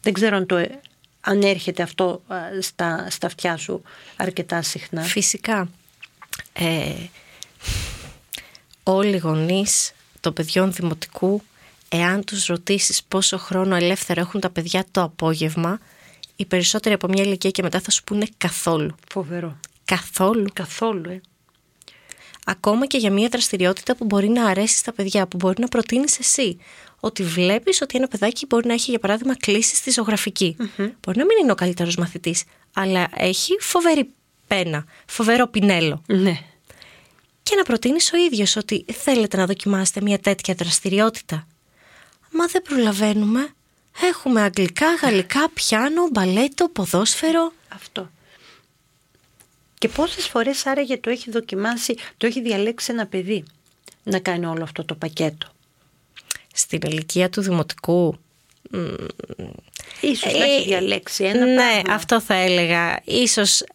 Δεν 0.00 0.12
ξέρω 0.12 0.36
αν, 0.36 0.46
το, 0.46 0.66
αν 1.20 1.42
έρχεται 1.42 1.82
αυτό 1.82 2.22
στα, 2.60 3.06
στα 3.10 3.26
αυτιά 3.26 3.56
σου 3.56 3.82
αρκετά 4.16 4.62
συχνά. 4.62 5.02
Φυσικά 5.02 5.68
ε, 6.52 6.94
όλοι 8.82 9.14
οι 9.14 9.18
γονείς 9.18 9.92
των 10.20 10.32
παιδιών 10.32 10.72
δημοτικού 10.72 11.42
εάν 11.88 12.24
τους 12.24 12.46
ρωτήσεις 12.46 13.02
πόσο 13.02 13.38
χρόνο 13.38 13.74
ελεύθερο 13.74 14.20
έχουν 14.20 14.40
τα 14.40 14.50
παιδιά 14.50 14.84
το 14.90 15.02
απόγευμα 15.02 15.78
οι 16.36 16.44
περισσότεροι 16.44 16.94
από 16.94 17.08
μια 17.08 17.22
ηλικία 17.22 17.50
και 17.50 17.62
μετά 17.62 17.80
θα 17.80 17.90
σου 17.90 18.04
πούνε 18.04 18.26
καθόλου. 18.36 18.94
Φοβερό. 19.08 19.56
Καθόλου. 19.84 20.46
Καθόλου, 20.52 21.10
ε. 21.10 21.20
Ακόμα 22.48 22.86
και 22.86 22.98
για 22.98 23.10
μια 23.10 23.28
δραστηριότητα 23.28 23.96
που 23.96 24.04
μπορεί 24.04 24.28
να 24.28 24.44
αρέσει 24.46 24.76
στα 24.76 24.92
παιδιά, 24.92 25.26
που 25.26 25.36
μπορεί 25.36 25.60
να 25.60 25.68
προτείνεις 25.68 26.18
εσύ. 26.18 26.58
Ότι 27.00 27.22
βλέπεις 27.22 27.80
ότι 27.80 27.96
ένα 27.98 28.08
παιδάκι 28.08 28.46
μπορεί 28.46 28.66
να 28.66 28.72
έχει, 28.72 28.90
για 28.90 28.98
παράδειγμα, 28.98 29.36
κλήσει 29.36 29.76
στη 29.76 29.90
ζωγραφικη 29.90 30.56
Μπορεί 30.76 31.18
να 31.18 31.24
μην 31.24 31.38
είναι 31.42 31.52
ο 31.52 31.54
καλύτερος 31.54 31.96
μαθητής, 31.96 32.44
αλλά 32.72 33.08
έχει 33.14 33.56
φοβερή 33.60 34.10
πένα, 34.46 34.84
φοβερό 35.06 35.46
πινέλο. 35.46 36.02
Ναι. 36.06 36.38
και 37.42 37.54
να 37.56 37.62
προτείνεις 37.62 38.12
ο 38.12 38.16
ίδιος 38.16 38.56
ότι 38.56 38.84
θέλετε 38.92 39.36
να 39.36 39.46
δοκιμάσετε 39.46 40.00
μια 40.00 40.18
τέτοια 40.18 40.54
δραστηριότητα. 40.54 41.46
Μα 42.30 42.46
δεν 42.46 42.62
προλαβαίνουμε. 42.62 43.48
Έχουμε 44.00 44.40
αγγλικά, 44.42 44.94
γαλλικά, 44.94 45.50
πιάνο, 45.50 46.08
μπαλέτο, 46.12 46.68
ποδόσφαιρο. 46.68 47.52
Αυτό. 47.68 48.10
Και 49.78 49.88
πόσες 49.88 50.26
φορές 50.26 50.66
άραγε 50.66 50.98
το 50.98 51.10
έχει 51.10 51.30
δοκιμάσει, 51.30 51.96
το 52.16 52.26
έχει 52.26 52.40
διαλέξει 52.40 52.92
ένα 52.92 53.06
παιδί 53.06 53.44
να 54.02 54.18
κάνει 54.18 54.46
όλο 54.46 54.62
αυτό 54.62 54.84
το 54.84 54.94
πακέτο; 54.94 55.46
Στην 56.54 56.80
ηλικία 56.84 57.30
του 57.30 57.40
δημοτικού 57.40 58.18
Ίσως 60.00 60.32
να 60.32 60.44
έχει 60.44 60.60
Ε, 60.60 60.64
διαλέξει 60.64 61.24
ένα 61.24 61.44
ναι, 61.46 61.54
πράγμα. 61.54 61.94
αυτό 61.94 62.20
θα 62.20 62.34
έλεγα. 62.34 63.00
Ίσως 63.04 63.60
ε, 63.60 63.66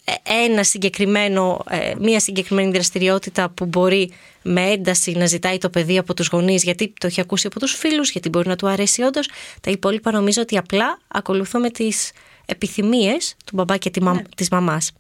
ένα 0.46 0.64
συγκεκριμένο, 0.64 1.64
ε, 1.70 1.94
μία 2.00 2.20
συγκεκριμένη 2.20 2.72
δραστηριότητα 2.72 3.50
που 3.50 3.66
μπορεί 3.66 4.12
με 4.42 4.62
ένταση 4.72 5.12
να 5.12 5.26
ζητάει 5.26 5.58
το 5.58 5.70
παιδί 5.70 5.98
από 5.98 6.14
τους 6.14 6.28
γονείς 6.28 6.64
γιατί 6.64 6.94
το 7.00 7.08
έχει 7.08 7.22
ακούσει 7.22 7.48
από 7.48 7.60
τους 7.60 7.74
φίλους, 7.74 8.12
γιατί 8.12 8.30
μπορεί 8.30 8.48
να 8.48 8.56
του 8.56 8.68
αρέσει 8.68 9.02
όντως. 9.02 9.30
Τα 9.62 9.72
υπόλοιπα 9.72 10.12
νομίζω 10.12 10.42
ότι 10.42 10.58
απλά 10.58 11.00
ακολουθούμε 11.08 11.70
τις 11.70 12.12
επιθυμίες 12.46 13.36
του 13.46 13.56
μπαμπά 13.56 13.78
και 13.78 13.90
τη 13.90 14.02
μα- 14.04 14.22
της 14.36 14.50
μαμάς. 14.50 14.92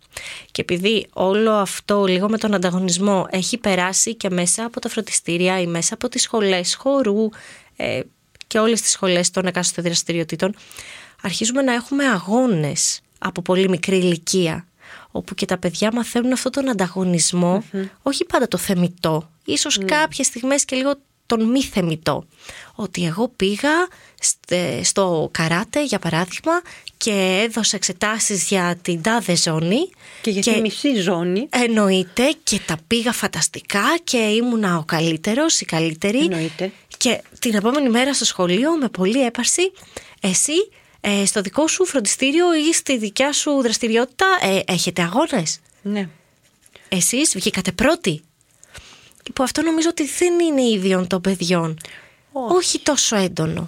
Και 0.52 0.62
επειδή 0.62 1.08
όλο 1.14 1.52
αυτό 1.52 2.06
λίγο 2.06 2.30
με 2.30 2.38
τον 2.38 2.54
ανταγωνισμό 2.54 3.28
έχει 3.30 3.58
περάσει 3.58 4.16
και 4.16 4.30
μέσα 4.30 4.64
από 4.66 4.80
τα 4.80 4.90
φροντιστήρια 4.90 5.60
ή 5.62 5.68
μέσα 5.68 5.94
από 5.94 6.10
τις 6.10 6.22
σχολές 6.22 6.76
χορού 6.76 7.30
ε, 7.76 8.00
και 8.48 8.60
όλες 8.60 8.82
τις 8.82 8.92
σχολές 8.92 9.32
των 9.32 9.46
εκάστοτε 9.46 9.82
δραστηριοτήτων, 9.82 10.56
αρχίζουμε 11.22 11.62
να 11.62 11.74
έχουμε 11.74 12.06
αγώνες 12.06 13.02
από 13.20 13.42
πολύ 13.42 13.70
μικρή 13.70 13.98
ηλικία 13.98 14.66
όπου 15.12 15.34
και 15.34 15.46
τα 15.46 15.58
παιδιά 15.58 15.92
μαθαίνουν 15.94 16.32
αυτόν 16.32 16.52
τον 16.52 16.70
ανταγωνισμο 16.70 17.64
όχι 18.02 18.26
πάντα 18.26 18.48
το 18.48 18.58
θεμητό, 18.58 19.30
ίσως 19.46 19.78
κάποιες 19.86 20.28
στιγμές 20.28 20.66
και 20.66 20.76
λίγο 20.76 20.94
τον 21.26 21.50
μη 21.50 21.64
θεμητό. 21.64 22.26
Ότι 22.76 23.06
εγώ 23.06 23.28
πήγα 23.36 23.70
στε- 24.20 24.84
στο 24.86 25.30
καράτε, 25.32 25.84
για 25.84 26.00
παράδειγμα, 26.00 26.62
και 26.98 27.42
έδωσα 27.46 27.76
εξετάσεις 27.76 28.48
για 28.48 28.78
την 28.82 29.02
τάδε 29.02 29.36
ζώνη. 29.36 29.90
Και 30.22 30.30
για 30.30 30.42
τη 30.54 30.62
μισή 30.62 30.96
ζώνη. 30.96 31.48
Εννοείται 31.50 32.36
και 32.44 32.60
τα 32.66 32.78
πήγα 32.88 33.12
φανταστικά 33.12 33.84
και 34.04 34.18
ήμουνα 34.18 34.78
ο 34.78 34.84
καλύτερος, 34.84 35.62
η 35.62 35.66
καλύτερη. 35.66 36.18
Εννοείται. 36.20 36.72
Και 36.98 37.22
την 37.40 37.56
επόμενη 37.56 37.90
μέρα 37.90 38.14
στο 38.14 38.26
σχολείο 38.26 38.78
με 38.78 38.90
πολλή 38.90 39.26
έπαρση 39.26 39.72
εσύ 40.20 40.54
ε, 41.02 41.26
στο 41.26 41.42
δικό 41.42 41.68
σου 41.68 41.86
φροντιστήριο 41.86 42.56
ή 42.56 42.74
στη 42.74 42.98
δικιά 42.98 43.34
σου 43.34 43.62
δραστηριότητα 43.62 44.26
ε, 44.42 44.60
έχετε 44.66 45.02
αγώνες; 45.02 45.60
Ναι. 45.82 46.10
Εσείς 46.90 47.34
βγήκατε 47.36 47.72
πρώτοι; 47.72 48.24
Που 49.34 49.44
αυτό 49.44 49.62
νομίζω 49.62 49.90
ότι 49.90 50.06
δεν 50.06 50.40
είναι 50.40 50.62
ίδιον 50.62 51.08
των 51.08 51.22
παιδιών. 51.22 51.78
Όχι. 52.32 52.56
Όχι 52.56 52.80
τόσο 52.80 53.16
έντονο. 53.16 53.68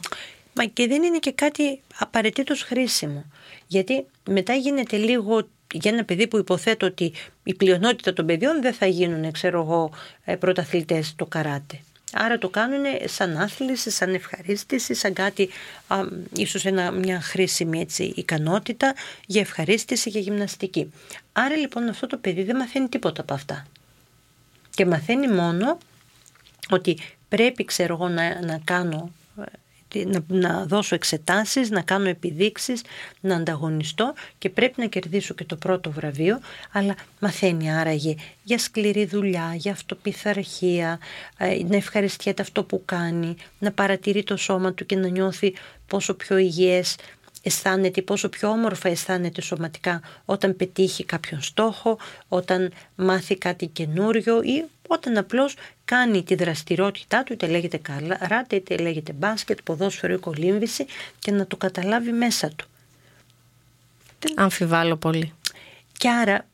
Μα 0.54 0.66
και 0.66 0.88
δεν 0.88 1.04
είναι 1.04 1.20
και 1.20 1.32
κάτι 1.32 1.82
απαραίτητος 1.98 2.62
χρήσιμο. 2.62 3.26
Γιατί 3.68 4.06
μετά 4.30 4.54
γίνεται 4.54 4.98
λίγο 4.98 5.48
για 5.74 5.92
ένα 5.92 6.04
παιδί 6.04 6.28
που 6.28 6.38
υποθέτω 6.38 6.86
ότι 6.86 7.14
η 7.44 7.54
πλειονότητα 7.54 8.14
των 8.14 8.26
παιδιών 8.26 8.62
δεν 8.62 8.74
θα 8.74 8.86
γίνουν, 8.86 9.32
ξέρω 9.32 9.62
εγώ, 9.62 9.92
ε, 10.24 10.36
πρωταθλητές 10.36 11.08
στο 11.08 11.26
καράτε. 11.26 11.80
Άρα 12.14 12.38
το 12.38 12.50
κάνουν 12.50 12.84
σαν 13.06 13.38
άθληση, 13.38 13.90
σαν 13.90 14.14
ευχαρίστηση, 14.14 14.94
σαν 14.94 15.14
κάτι, 15.14 15.50
α, 15.88 15.98
ίσως 16.36 16.66
ένα, 16.66 16.92
μια 16.92 17.22
χρήσιμη 17.22 17.80
έτσι, 17.82 18.04
ικανότητα 18.16 18.94
για 19.26 19.42
ευχαρίστηση, 19.42 20.10
για 20.10 20.22
γυμναστική. 20.22 20.94
Άρα 21.34 21.56
λοιπόν 21.56 21.90
αυτό 21.90 22.08
το 22.08 22.18
παιδί 22.18 22.44
δεν 22.44 22.56
μαθαίνει 22.56 22.90
τίποτα 22.90 23.22
από 23.22 23.34
αυτά. 23.34 23.66
Και 24.70 24.86
μαθαίνει 24.86 25.28
μόνο 25.28 25.78
ότι 26.70 26.98
πρέπει 27.30 27.66
ξέρω 27.66 27.94
εγώ 27.94 28.08
να, 28.08 28.46
να 28.46 28.60
κάνω 28.64 29.12
ε, 29.40 29.44
να, 30.00 30.24
να 30.28 30.66
δώσω 30.66 30.96
εξετάσεις, 30.96 31.70
να 31.70 31.82
κάνω 31.82 32.10
επιδείξεις, 32.10 32.82
να 33.20 33.36
ανταγωνιστώ 33.36 34.14
και 34.38 34.50
πρέπει 34.50 34.82
να 34.82 34.86
κερδίσω 34.86 35.34
και 35.34 35.44
το 35.44 35.56
πρώτο 35.56 35.92
βραβείο, 35.92 36.40
αλλά 36.72 36.96
μαθαίνει 37.20 37.74
άραγε 37.74 38.16
για 38.44 38.58
σκληρή 38.58 39.06
δουλειά, 39.06 39.54
για 39.56 39.72
αυτοπιθαρχία, 39.72 41.00
ε, 41.38 41.64
να 41.68 41.76
ευχαριστιέται 41.76 42.42
αυτό 42.42 42.64
που 42.64 42.82
κάνει, 42.86 43.36
να 43.60 43.72
παρατηρεί 43.72 44.24
το 44.24 44.38
σώμα 44.38 44.74
του 44.74 44.86
και 44.86 44.96
να 44.96 45.08
νιώθει 45.08 45.54
πόσο 45.88 46.14
πιο 46.14 46.38
υγιές 46.38 46.96
αισθάνεται, 47.44 48.02
πόσο 48.02 48.30
πιο 48.30 48.50
όμορφα 48.50 48.90
αισθάνεται 48.90 49.42
σωματικά 49.42 50.02
όταν 50.26 50.56
πετύχει 50.56 51.04
κάποιον 51.04 51.42
στόχο, 51.42 51.98
όταν 52.28 52.72
μάθει 52.96 53.38
κάτι 53.38 53.68
καινούριο 53.68 54.42
ή 54.42 54.66
όταν 54.94 55.18
απλώς 55.18 55.56
κάνει 55.86 56.24
τη 56.24 56.36
δραστηριότητά 56.36 57.24
του, 57.24 57.34
είτε 57.34 57.48
λέγεται 57.48 57.78
καράτε, 57.78 58.56
είτε 58.56 58.78
λέγεται 58.78 59.12
μπάσκετ, 59.14 59.60
ποδόσφαιρο 59.64 60.14
ή 60.14 60.18
κολύμβηση 60.18 60.86
και 61.20 61.32
να 61.32 61.48
το 61.48 61.58
καταλάβει 61.58 62.12
μέσα 62.12 62.50
του. 62.50 62.68
Αμφιβάλλω 64.36 64.96
πολύ. 64.96 65.34
Και 65.98 66.10
άρα 66.10 66.48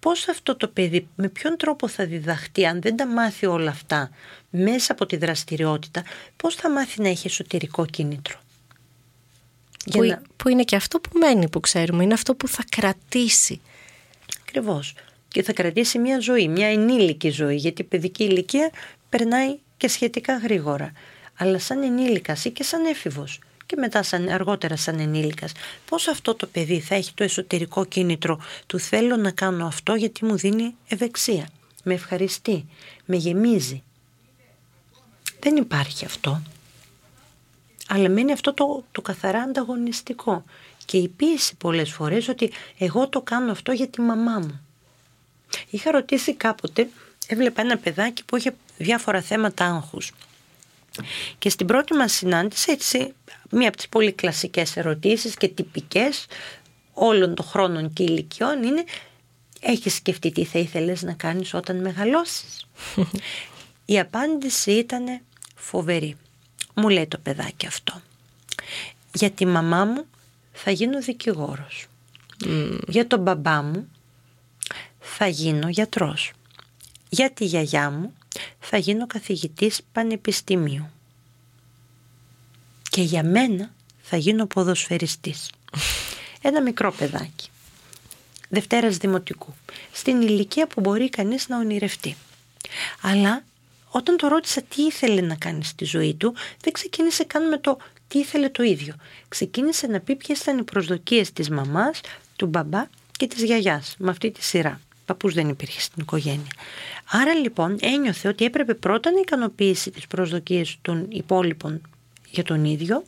πώς 0.00 0.28
αυτό 0.28 0.56
το 0.56 0.68
παιδί, 0.68 1.08
με 1.16 1.28
ποιον 1.28 1.56
τρόπο 1.56 1.88
θα 1.88 2.06
διδαχτεί, 2.06 2.66
αν 2.66 2.80
δεν 2.80 2.96
τα 2.96 3.06
μάθει 3.06 3.46
όλα 3.46 3.70
αυτά 3.70 4.10
μέσα 4.50 4.92
από 4.92 5.06
τη 5.06 5.16
δραστηριότητα, 5.16 6.02
πώς 6.36 6.54
θα 6.54 6.70
μάθει 6.70 7.02
να 7.02 7.08
έχει 7.08 7.26
εσωτερικό 7.26 7.86
κίνητρο; 7.86 8.38
Για 9.84 10.00
Που, 10.00 10.06
να- 10.06 10.22
που 10.36 10.48
είναι 10.48 10.62
και 10.62 10.76
αυτό 10.76 11.00
που 11.00 11.18
μένει 11.18 11.48
που 11.48 11.60
ξέρουμε. 11.60 12.02
Είναι 12.02 12.14
αυτό 12.14 12.34
που 12.34 12.48
θα 12.48 12.64
κρατήσει. 12.68 13.60
Ακριβώς. 14.40 14.94
Και 15.32 15.42
θα 15.42 15.52
κρατήσει 15.52 15.98
μια 15.98 16.18
ζωή, 16.20 16.48
μια 16.48 16.66
ενήλικη 16.66 17.30
ζωή, 17.30 17.56
γιατί 17.56 17.82
η 17.82 17.84
παιδική 17.84 18.24
ηλικία 18.24 18.70
περνάει 19.08 19.58
και 19.76 19.88
σχετικά 19.88 20.36
γρήγορα. 20.36 20.92
Αλλά 21.36 21.58
σαν 21.58 21.82
ενήλικας 21.82 22.44
ή 22.44 22.50
και 22.50 22.62
σαν 22.62 22.84
έφηβος 22.84 23.40
και 23.66 23.76
μετά 23.76 24.02
σαν, 24.02 24.28
αργότερα 24.28 24.76
σαν 24.76 24.98
ενήλικας, 24.98 25.52
πώς 25.86 26.08
αυτό 26.08 26.34
το 26.34 26.46
παιδί 26.46 26.80
θα 26.80 26.94
έχει 26.94 27.14
το 27.14 27.24
εσωτερικό 27.24 27.84
κίνητρο 27.84 28.40
του 28.66 28.78
θέλω 28.78 29.16
να 29.16 29.30
κάνω 29.30 29.66
αυτό 29.66 29.94
γιατί 29.94 30.24
μου 30.24 30.36
δίνει 30.36 30.74
ευεξία, 30.88 31.48
με 31.84 31.94
ευχαριστεί, 31.94 32.66
με 33.04 33.16
γεμίζει. 33.16 33.82
Δεν 35.40 35.56
υπάρχει 35.56 36.04
αυτό. 36.04 36.42
Αλλά 37.88 38.08
μένει 38.08 38.32
αυτό 38.32 38.54
το, 38.54 38.84
το 38.92 39.02
καθαρά 39.02 39.40
ανταγωνιστικό. 39.40 40.44
Και 40.84 40.96
η 40.96 41.08
πίεση 41.08 41.56
πολλές 41.56 41.92
φορές 41.92 42.28
ότι 42.28 42.52
εγώ 42.78 43.08
το 43.08 43.20
κάνω 43.20 43.50
αυτό 43.50 43.72
για 43.72 43.88
τη 43.88 44.00
μαμά 44.00 44.38
μου. 44.38 44.60
Είχα 45.70 45.90
ρωτήσει 45.90 46.34
κάποτε, 46.34 46.88
έβλεπα 47.26 47.60
ένα 47.60 47.78
παιδάκι 47.78 48.24
που 48.24 48.36
είχε 48.36 48.54
διάφορα 48.78 49.22
θέματα 49.22 49.64
άγχους. 49.64 50.12
Και 51.38 51.48
στην 51.48 51.66
πρώτη 51.66 51.94
μας 51.94 52.12
συνάντηση, 52.12 52.72
έτσι, 52.72 53.14
μία 53.50 53.68
από 53.68 53.76
τις 53.76 53.88
πολύ 53.88 54.12
κλασικές 54.12 54.76
ερωτήσεις 54.76 55.34
και 55.34 55.48
τυπικές 55.48 56.26
όλων 56.92 57.34
των 57.34 57.46
χρόνων 57.46 57.92
και 57.92 58.02
ηλικιών 58.02 58.62
είναι 58.62 58.84
«Έχεις 59.60 59.94
σκεφτεί 59.94 60.30
τι 60.30 60.44
θα 60.44 60.58
ήθελες 60.58 61.02
να 61.02 61.12
κάνεις 61.12 61.54
όταν 61.54 61.80
μεγαλώσεις» 61.80 62.66
Η 63.84 63.98
απάντηση 63.98 64.72
ήταν 64.72 65.20
φοβερή. 65.54 66.16
Μου 66.74 66.88
λέει 66.88 67.06
το 67.06 67.18
παιδάκι 67.18 67.66
αυτό. 67.66 68.02
Για 69.14 69.30
τη 69.30 69.46
μαμά 69.46 69.84
μου 69.84 70.06
θα 70.52 70.70
γίνω 70.70 71.00
δικηγόρος. 71.00 71.86
Για 72.88 73.06
τον 73.06 73.20
μπαμπά 73.20 73.62
μου 73.62 73.88
θα 75.02 75.26
γίνω 75.26 75.68
γιατρός. 75.68 76.32
Για 77.08 77.30
τη 77.30 77.44
γιαγιά 77.44 77.90
μου 77.90 78.14
θα 78.60 78.76
γίνω 78.76 79.06
καθηγητής 79.06 79.80
πανεπιστημίου. 79.92 80.90
Και 82.90 83.02
για 83.02 83.22
μένα 83.24 83.74
θα 84.02 84.16
γίνω 84.16 84.46
ποδοσφαιριστής. 84.46 85.50
Ένα 86.42 86.62
μικρό 86.62 86.92
παιδάκι. 86.92 87.48
Δευτέρας 88.48 88.96
Δημοτικού. 88.96 89.54
Στην 89.92 90.20
ηλικία 90.22 90.66
που 90.66 90.80
μπορεί 90.80 91.08
κανείς 91.08 91.48
να 91.48 91.58
ονειρευτεί. 91.58 92.16
Αλλά 93.00 93.44
όταν 93.88 94.16
το 94.16 94.28
ρώτησα 94.28 94.62
τι 94.62 94.82
ήθελε 94.82 95.20
να 95.20 95.34
κάνει 95.34 95.64
στη 95.64 95.84
ζωή 95.84 96.14
του, 96.14 96.34
δεν 96.60 96.72
ξεκίνησε 96.72 97.24
καν 97.24 97.48
με 97.48 97.58
το 97.58 97.78
τι 98.08 98.18
ήθελε 98.18 98.48
το 98.48 98.62
ίδιο. 98.62 98.94
Ξεκίνησε 99.28 99.86
να 99.86 100.00
πει 100.00 100.16
ποιες 100.16 100.40
ήταν 100.40 100.58
οι 100.58 100.62
προσδοκίες 100.62 101.32
της 101.32 101.50
μαμάς, 101.50 102.00
του 102.36 102.46
μπαμπά 102.46 102.86
και 103.16 103.26
της 103.26 103.42
γιαγιάς, 103.42 103.94
με 103.98 104.10
αυτή 104.10 104.30
τη 104.30 104.44
σειρά. 104.44 104.80
Παππούς 105.04 105.34
δεν 105.34 105.48
υπήρχε 105.48 105.80
στην 105.80 106.02
οικογένεια. 106.02 106.50
Άρα 107.10 107.34
λοιπόν 107.34 107.76
ένιωθε 107.80 108.28
ότι 108.28 108.44
έπρεπε 108.44 108.74
πρώτα 108.74 109.10
να 109.10 109.20
ικανοποιήσει 109.20 109.90
τις 109.90 110.06
προσδοκίες 110.06 110.78
των 110.82 111.06
υπόλοιπων 111.08 111.80
για 112.30 112.42
τον 112.42 112.64
ίδιο 112.64 113.04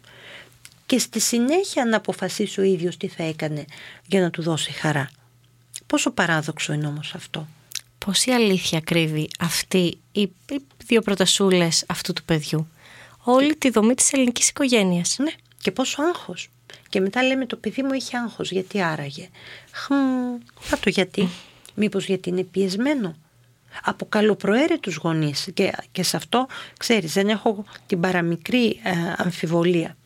και 0.87 0.99
στη 0.99 1.21
συνέχεια 1.21 1.85
να 1.85 1.97
αποφασίσει 1.97 2.61
ο 2.61 2.63
ίδιος 2.63 2.97
τι 2.97 3.09
θα 3.09 3.23
έκανε 3.23 3.65
για 4.07 4.21
να 4.21 4.31
του 4.31 4.43
δώσει 4.43 4.73
χαρά. 4.73 5.11
Πόσο 5.87 6.11
παράδοξο 6.11 6.73
είναι 6.73 6.87
όμως 6.87 7.15
αυτό. 7.15 7.49
Πόση 7.99 8.31
αλήθεια 8.31 8.81
κρύβει 8.81 9.29
αυτή 9.39 9.99
οι, 10.13 10.21
οι 10.21 10.61
δύο 10.87 11.01
προτασούλες 11.01 11.85
αυτού 11.89 12.13
του 12.13 12.25
παιδιού. 12.25 12.69
Όλη 13.23 13.57
τη 13.57 13.71
δομή 13.71 13.95
της 13.95 14.13
ελληνικής 14.13 14.49
οικογένειας. 14.49 15.17
Ναι, 15.19 15.31
και 15.59 15.71
πόσο 15.71 16.03
άγχος. 16.03 16.49
Και 16.89 17.01
μετά 17.01 17.23
λέμε 17.23 17.47
το 17.47 17.57
παιδί 17.57 17.83
μου 17.83 17.93
έχει 17.93 18.17
άγχος, 18.17 18.51
γιατί 18.51 18.83
άραγε. 18.83 19.29
Χμ, 19.73 19.95
θα 20.61 20.79
το 20.79 20.91
γιατί. 20.91 21.29
Μήπως 21.75 22.07
γιατί 22.07 22.29
είναι 22.29 22.43
πιεσμένο. 22.43 23.15
Από 23.83 24.07
καλοπροαίρετους 24.09 24.97
γονείς 24.97 25.51
και, 25.55 25.73
και 25.93 26.03
σε 26.03 26.17
αυτό, 26.17 26.47
ξέρεις, 26.79 27.13
δεν 27.13 27.29
έχω 27.29 27.65
την 27.87 28.01
παραμικρή 28.01 28.81
ε, 28.83 28.91
αμφιβολία. 29.17 29.97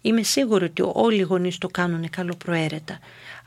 Είμαι 0.00 0.22
σίγουρη 0.22 0.64
ότι 0.64 0.82
όλοι 0.92 1.18
οι 1.18 1.22
γονείς 1.22 1.58
το 1.58 1.68
κάνουν 1.68 2.10
καλοπροαίρετα 2.10 2.98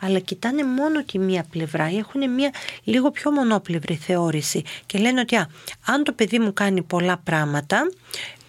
αλλά 0.01 0.19
κοιτάνε 0.19 0.63
μόνο 0.63 1.03
τη 1.03 1.19
μία 1.19 1.45
πλευρά 1.49 1.91
ή 1.91 1.97
έχουν 1.97 2.33
μία 2.33 2.53
λίγο 2.83 3.11
πιο 3.11 3.31
μονόπλευρη 3.31 3.95
θεώρηση 3.95 4.63
και 4.85 4.97
λένε 4.97 5.19
ότι 5.19 5.35
α, 5.35 5.49
αν 5.85 6.03
το 6.03 6.11
παιδί 6.11 6.39
μου 6.39 6.53
κάνει 6.53 6.83
πολλά 6.83 7.17
πράγματα 7.17 7.91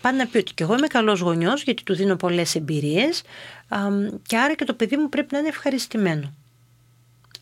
πάνε 0.01 0.17
να 0.17 0.27
πει 0.27 0.39
ότι 0.39 0.55
και 0.55 0.63
εγώ 0.63 0.75
είμαι 0.77 0.87
καλός 0.87 1.21
γονιός 1.21 1.63
γιατί 1.63 1.83
του 1.83 1.95
δίνω 1.95 2.17
πολλές 2.17 2.55
εμπειρίες 2.55 3.23
και 4.27 4.37
άρα 4.37 4.55
και 4.55 4.65
το 4.65 4.75
παιδί 4.75 4.97
μου 4.97 5.09
πρέπει 5.09 5.29
να 5.33 5.39
είναι 5.39 5.49
ευχαριστημένο. 5.49 6.33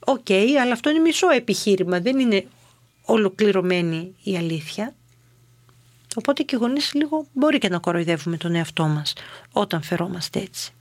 OK, 0.04 0.24
okay, 0.28 0.46
αλλά 0.60 0.72
αυτό 0.72 0.90
είναι 0.90 0.98
μισό 0.98 1.28
επιχείρημα, 1.28 2.00
δεν 2.00 2.18
είναι 2.18 2.46
ολοκληρωμένη 3.04 4.14
η 4.22 4.36
αλήθεια. 4.36 4.94
Οπότε 6.16 6.42
και 6.42 6.56
οι 6.56 6.58
γονείς 6.58 6.94
λίγο 6.94 7.26
μπορεί 7.32 7.58
και 7.58 7.68
να 7.68 7.78
κοροϊδεύουμε 7.78 8.36
τον 8.36 8.54
εαυτό 8.54 8.84
μας 8.84 9.12
όταν 9.52 9.82
φερόμαστε 9.82 10.38
έτσι. 10.40 10.72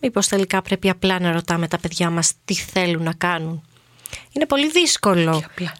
Μήπως 0.00 0.28
τελικά 0.28 0.62
πρέπει 0.62 0.88
απλά 0.88 1.20
να 1.20 1.32
ρωτάμε 1.32 1.68
τα 1.68 1.78
παιδιά 1.78 2.10
μας 2.10 2.32
τι 2.44 2.54
θέλουν 2.54 3.02
να 3.02 3.12
κάνουν. 3.12 3.62
Είναι 4.32 4.46
πολύ 4.46 4.70
δύσκολο. 4.70 5.42
απλά. 5.44 5.76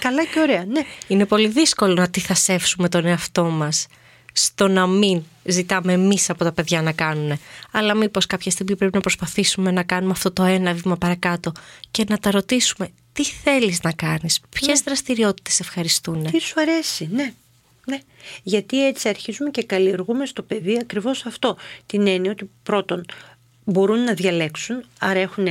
Καλά 0.00 0.24
και 0.24 0.40
ωραία, 0.40 0.64
ναι. 0.64 0.80
Είναι 1.08 1.26
πολύ 1.26 1.48
δύσκολο 1.48 1.94
να 1.94 2.10
τυθασεύσουμε 2.10 2.88
τον 2.88 3.04
εαυτό 3.04 3.44
μας 3.44 3.86
στο 4.44 4.68
να 4.68 4.86
μην 4.86 5.22
ζητάμε 5.44 5.92
εμείς 5.92 6.30
από 6.30 6.44
τα 6.44 6.52
παιδιά 6.52 6.82
να 6.82 6.92
κάνουν. 6.92 7.38
Αλλά 7.70 7.94
μήπως 7.94 8.26
κάποια 8.26 8.50
στιγμή 8.50 8.76
πρέπει 8.76 8.94
να 8.94 9.00
προσπαθήσουμε 9.00 9.70
να 9.70 9.82
κάνουμε 9.82 10.12
αυτό 10.12 10.32
το 10.32 10.42
ένα 10.42 10.72
βήμα 10.72 10.96
παρακάτω 10.96 11.52
και 11.90 12.04
να 12.08 12.18
τα 12.18 12.30
ρωτήσουμε 12.30 12.88
τι 13.12 13.24
θέλεις 13.24 13.82
να 13.82 13.92
κάνεις, 13.92 14.40
ποιες 14.48 14.78
ναι. 14.78 14.84
δραστηριότητες 14.84 15.60
ευχαριστούν. 15.60 16.30
Τι 16.30 16.40
σου 16.40 16.60
αρέσει, 16.60 17.08
ναι. 17.12 17.32
Ναι. 17.86 17.98
Γιατί 18.42 18.86
έτσι 18.86 19.08
αρχίζουμε 19.08 19.50
και 19.50 19.62
καλλιεργούμε 19.62 20.26
στο 20.26 20.42
παιδί 20.42 20.78
ακριβώς 20.80 21.26
αυτό. 21.26 21.56
Την 21.86 22.06
έννοια 22.06 22.30
ότι 22.30 22.50
πρώτον 22.62 23.04
μπορούν 23.64 24.04
να 24.04 24.14
διαλέξουν, 24.14 24.84
άρα 24.98 25.18
έχουν 25.18 25.48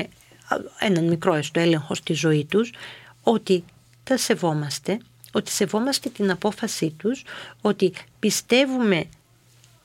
έναν 0.80 1.08
μικρό 1.08 1.34
έστω 1.34 1.60
έλεγχο 1.60 1.96
στη 1.96 2.14
ζωή 2.14 2.46
τους, 2.46 2.74
ότι 3.24 3.64
τα 4.04 4.18
σεβόμαστε, 4.18 4.98
ότι 5.38 5.52
σεβόμαστε 5.52 6.10
την 6.10 6.32
απόφασή 6.32 6.90
τους, 6.98 7.24
ότι 7.62 7.94
πιστεύουμε 8.20 9.06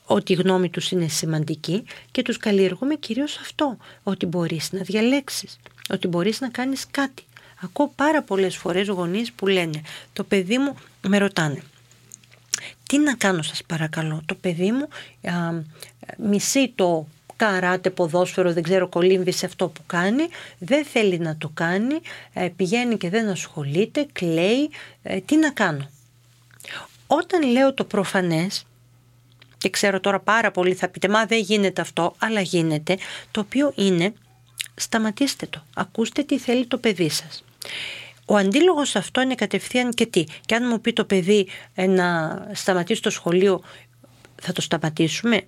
ότι 0.05 0.33
η 0.33 0.35
γνώμη 0.35 0.69
τους 0.69 0.91
είναι 0.91 1.07
σημαντική 1.07 1.83
και 2.11 2.21
τους 2.21 2.37
καλλιεργούμε 2.37 2.95
κυρίως 2.95 3.37
αυτό, 3.37 3.77
ότι 4.03 4.25
μπορείς 4.25 4.71
να 4.71 4.79
διαλέξεις, 4.81 5.59
ότι 5.89 6.07
μπορείς 6.07 6.41
να 6.41 6.49
κάνεις 6.49 6.85
κάτι. 6.91 7.23
Ακούω 7.61 7.91
πάρα 7.95 8.21
πολλές 8.21 8.57
φορές 8.57 8.87
γονείς 8.87 9.31
που 9.31 9.47
λένε, 9.47 9.81
το 10.13 10.23
παιδί 10.23 10.57
μου 10.57 10.75
με 11.07 11.17
ρωτάνε, 11.17 11.61
τι 12.87 12.97
να 12.97 13.15
κάνω 13.15 13.41
σας 13.41 13.63
παρακαλώ, 13.63 14.21
το 14.25 14.35
παιδί 14.35 14.71
μου 14.71 14.87
α, 15.31 15.61
μισεί 16.17 16.71
το 16.75 17.07
καράτε, 17.43 17.89
ποδόσφαιρος, 17.89 18.53
δεν 18.53 18.63
ξέρω, 18.63 18.87
κολύμβεις 18.87 19.37
σε 19.37 19.45
αυτό 19.45 19.67
που 19.67 19.81
κάνει, 19.85 20.23
δεν 20.57 20.85
θέλει 20.85 21.17
να 21.17 21.37
το 21.37 21.51
κάνει, 21.53 21.95
ε, 22.33 22.49
πηγαίνει 22.55 22.97
και 22.97 23.09
δεν 23.09 23.29
ασχολείται, 23.29 24.07
κλαίει, 24.11 24.69
ε, 25.03 25.19
τι 25.19 25.35
να 25.37 25.51
κάνω; 25.51 25.89
Όταν 27.07 27.51
λέω 27.51 27.73
το 27.73 27.83
προφανές, 27.83 28.65
και 29.57 29.69
ξέρω 29.69 29.99
τώρα 29.99 30.19
πάρα 30.19 30.51
πολύ 30.51 30.73
θα 30.73 30.87
πείτε, 30.87 31.07
μα 31.07 31.25
δεν 31.25 31.39
γίνεται 31.39 31.81
αυτό, 31.81 32.15
αλλά 32.17 32.41
γίνεται, 32.41 32.97
το 33.31 33.39
οποίο 33.39 33.73
είναι, 33.75 34.13
σταματήστε 34.75 35.45
το, 35.45 35.63
ακούστε 35.73 36.23
τι 36.23 36.39
θέλει 36.39 36.65
το 36.65 36.77
παιδί 36.77 37.09
σας. 37.09 37.43
Ο 38.25 38.35
αντίλογος 38.35 38.95
αυτό 38.95 39.21
είναι 39.21 39.35
κατευθείαν 39.35 39.91
και 39.91 40.05
τι. 40.05 40.23
Και 40.45 40.55
αν 40.55 40.67
μου 40.67 40.81
πει 40.81 40.93
το 40.93 41.05
παιδί 41.05 41.47
ε, 41.73 41.85
να 41.85 42.37
σταματήσει 42.53 43.01
το 43.01 43.09
σχολείο, 43.09 43.61
θα 44.41 44.51
το 44.51 44.61
σταματήσουμε; 44.61 45.41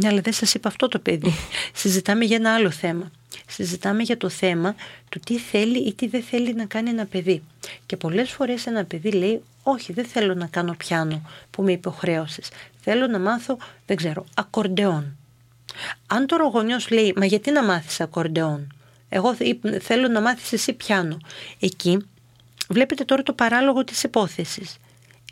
Ναι, 0.00 0.08
αλλά 0.08 0.20
δεν 0.20 0.32
σας 0.32 0.54
είπα 0.54 0.68
αυτό 0.68 0.88
το 0.88 0.98
παιδί. 0.98 1.34
Συζητάμε 1.74 2.24
για 2.24 2.36
ένα 2.36 2.54
άλλο 2.54 2.70
θέμα. 2.70 3.10
Συζητάμε 3.48 4.02
για 4.02 4.16
το 4.16 4.28
θέμα 4.28 4.74
του 5.08 5.20
τι 5.20 5.38
θέλει 5.38 5.78
ή 5.78 5.92
τι 5.94 6.06
δεν 6.06 6.22
θέλει 6.22 6.54
να 6.54 6.64
κάνει 6.64 6.90
ένα 6.90 7.06
παιδί. 7.06 7.42
Και 7.86 7.96
πολλές 7.96 8.30
φορές 8.30 8.66
ένα 8.66 8.84
παιδί 8.84 9.10
λέει 9.10 9.42
όχι 9.62 9.92
δεν 9.92 10.04
θέλω 10.04 10.34
να 10.34 10.46
κάνω 10.46 10.74
πιάνο 10.74 11.22
που 11.50 11.62
με 11.62 11.72
υποχρέωσες. 11.72 12.48
Θέλω 12.80 13.06
να 13.06 13.18
μάθω, 13.18 13.58
δεν 13.86 13.96
ξέρω, 13.96 14.24
ακορντεόν. 14.34 15.16
Αν 16.06 16.26
τώρα 16.26 16.44
ο 16.44 16.48
γονιός 16.48 16.90
λέει 16.90 17.14
μα 17.16 17.24
γιατί 17.24 17.50
να 17.50 17.64
μάθεις 17.64 18.00
ακορντεόν; 18.00 18.74
Εγώ 19.08 19.36
θέλω 19.80 20.08
να 20.08 20.20
μάθεις 20.20 20.52
εσύ 20.52 20.72
πιάνο. 20.72 21.18
Εκεί 21.60 21.98
βλέπετε 22.68 23.04
τώρα 23.04 23.22
το 23.22 23.32
παράλογο 23.32 23.84
της 23.84 24.02
υπόθεσης. 24.02 24.76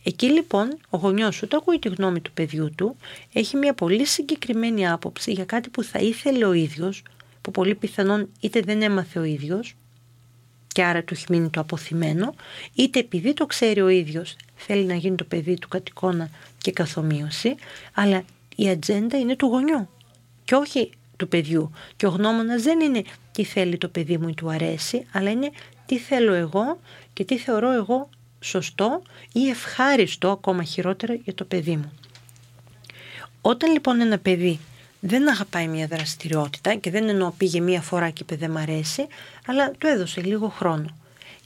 Εκεί 0.08 0.26
λοιπόν 0.26 0.78
ο 0.90 0.96
γονιός 0.96 1.42
ούτε 1.42 1.56
ακούει 1.56 1.78
τη 1.78 1.88
γνώμη 1.88 2.20
του 2.20 2.32
παιδιού 2.32 2.70
του, 2.76 2.96
έχει 3.32 3.56
μια 3.56 3.74
πολύ 3.74 4.04
συγκεκριμένη 4.04 4.88
άποψη 4.88 5.32
για 5.32 5.44
κάτι 5.44 5.68
που 5.68 5.82
θα 5.82 5.98
ήθελε 5.98 6.44
ο 6.44 6.52
ίδιος, 6.52 7.02
που 7.40 7.50
πολύ 7.50 7.74
πιθανόν 7.74 8.28
είτε 8.40 8.60
δεν 8.60 8.82
έμαθε 8.82 9.18
ο 9.18 9.24
ίδιος 9.24 9.74
και 10.66 10.84
άρα 10.84 11.04
του 11.04 11.14
έχει 11.14 11.24
μείνει 11.28 11.50
το 11.50 11.60
αποθυμένο, 11.60 12.34
είτε 12.74 12.98
επειδή 12.98 13.32
το 13.32 13.46
ξέρει 13.46 13.80
ο 13.80 13.88
ίδιος 13.88 14.36
θέλει 14.54 14.84
να 14.84 14.94
γίνει 14.94 15.16
το 15.16 15.24
παιδί 15.24 15.58
του 15.58 15.68
κατ' 15.68 15.88
εικόνα 15.88 16.30
και 16.58 16.72
καθομοίωση, 16.72 17.54
αλλά 17.94 18.24
η 18.56 18.68
ατζέντα 18.68 19.18
είναι 19.18 19.36
του 19.36 19.46
γονιού 19.46 19.88
και 20.44 20.54
όχι 20.54 20.90
του 21.16 21.28
παιδιού. 21.28 21.70
Και 21.96 22.06
ο 22.06 22.10
γνώμονας 22.10 22.62
δεν 22.62 22.80
είναι 22.80 23.02
τι 23.32 23.44
θέλει 23.44 23.78
το 23.78 23.88
παιδί 23.88 24.18
μου 24.18 24.28
ή 24.28 24.34
του 24.34 24.50
αρέσει, 24.50 25.06
αλλά 25.12 25.30
είναι 25.30 25.50
τι 25.86 25.98
θέλω 25.98 26.32
εγώ 26.32 26.80
και 27.12 27.24
τι 27.24 27.38
θεωρώ 27.38 27.72
εγώ 27.72 28.08
σωστό 28.46 29.02
ή 29.32 29.48
ευχάριστο 29.48 30.30
ακόμα 30.30 30.62
χειρότερα 30.62 31.14
για 31.14 31.34
το 31.34 31.44
παιδί 31.44 31.76
μου. 31.76 31.92
Όταν 33.40 33.72
λοιπόν 33.72 34.00
ένα 34.00 34.18
παιδί 34.18 34.60
δεν 35.00 35.28
αγαπάει 35.28 35.68
μια 35.68 35.86
δραστηριότητα 35.86 36.74
και 36.74 36.90
δεν 36.90 37.08
εννοώ 37.08 37.30
πήγε 37.30 37.60
μία 37.60 37.80
φορά 37.80 38.10
και 38.10 38.22
είπε 38.22 38.36
δεν 38.36 38.50
μ' 38.50 38.56
αρέσει, 38.56 39.06
αλλά 39.46 39.70
του 39.70 39.86
έδωσε 39.86 40.20
λίγο 40.20 40.48
χρόνο. 40.48 40.96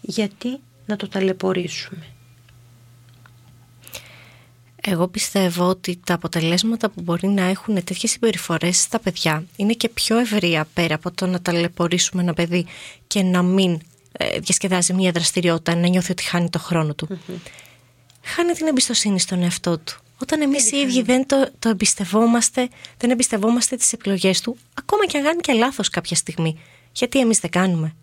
Γιατί 0.00 0.58
να 0.86 0.96
το 0.96 1.08
ταλαιπωρήσουμε; 1.08 2.06
Εγώ 4.82 5.08
πιστεύω 5.08 5.68
ότι 5.68 6.00
τα 6.06 6.14
αποτελέσματα 6.14 6.90
που 6.90 7.00
μπορεί 7.00 7.28
να 7.28 7.42
έχουν 7.42 7.74
τέτοιες 7.74 8.10
συμπεριφορές 8.10 8.80
στα 8.80 8.98
παιδιά 8.98 9.44
είναι 9.56 9.72
και 9.72 9.88
πιο 9.88 10.18
ευρεία 10.18 10.66
πέρα 10.74 10.94
από 10.94 11.10
το 11.10 11.26
να 11.26 11.40
ταλαιπωρήσουμε 11.42 12.22
ένα 12.22 12.34
παιδί 12.34 12.66
και 13.06 13.22
να 13.22 13.42
μην 13.42 13.72
ε, 13.72 13.78
διασκεδάζει 14.40 14.92
μια 14.92 15.10
δραστηριότητα, 15.10 15.74
να 15.74 15.88
νιώθει 15.88 16.12
ότι 16.12 16.22
χάνει 16.22 16.50
το 16.50 16.58
χρόνο 16.58 16.94
του. 16.94 17.20
Χάνει 18.22 18.52
την 18.52 18.66
εμπιστοσύνη 18.66 19.20
στον 19.20 19.42
εαυτό 19.42 19.78
του. 19.78 20.00
Όταν 20.22 20.40
εμείς 20.40 20.72
οι 20.72 20.76
ίδιοι 20.76 21.02
δεν 21.02 21.26
το, 21.26 21.50
το 21.58 21.68
εμπιστευόμαστε, 21.68 22.68
δεν 22.98 23.10
εμπιστευόμαστε 23.10 23.76
τις 23.76 23.92
επιλογές 23.92 24.40
του, 24.40 24.56
ακόμα 24.74 25.06
και 25.06 25.16
αν 25.18 25.24
κάνει 25.24 25.40
και 25.40 25.52
λάθος 25.52 25.88
κάποια 25.88 26.16
στιγμή. 26.16 26.58
Γιατί 26.92 27.18
εμείς 27.18 27.38
δεν 27.38 27.50
κάνουμε. 27.50 27.94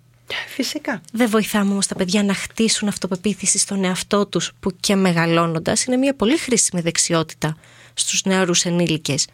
Φυσικά. 0.48 1.02
Δεν 1.14 1.30
βοηθάμε 1.30 1.72
όμως 1.72 1.88
τα 1.88 1.96
παιδιά 1.96 2.24
να 2.24 2.34
χτίσουν 2.34 2.88
αυτοπεποίθηση 2.88 3.58
στον 3.58 3.84
εαυτό 3.84 4.26
τους, 4.26 4.52
που 4.60 4.72
και 4.80 4.96
μεγαλώνοντας 4.96 5.84
είναι 5.84 5.98
μια 5.98 6.16
πολύ 6.16 6.38
χρήσιμη 6.38 6.82
δεξιότητα 6.82 7.58
στους 7.94 8.24
νεαρούς 8.26 8.66
ενήλικες. 8.66 9.28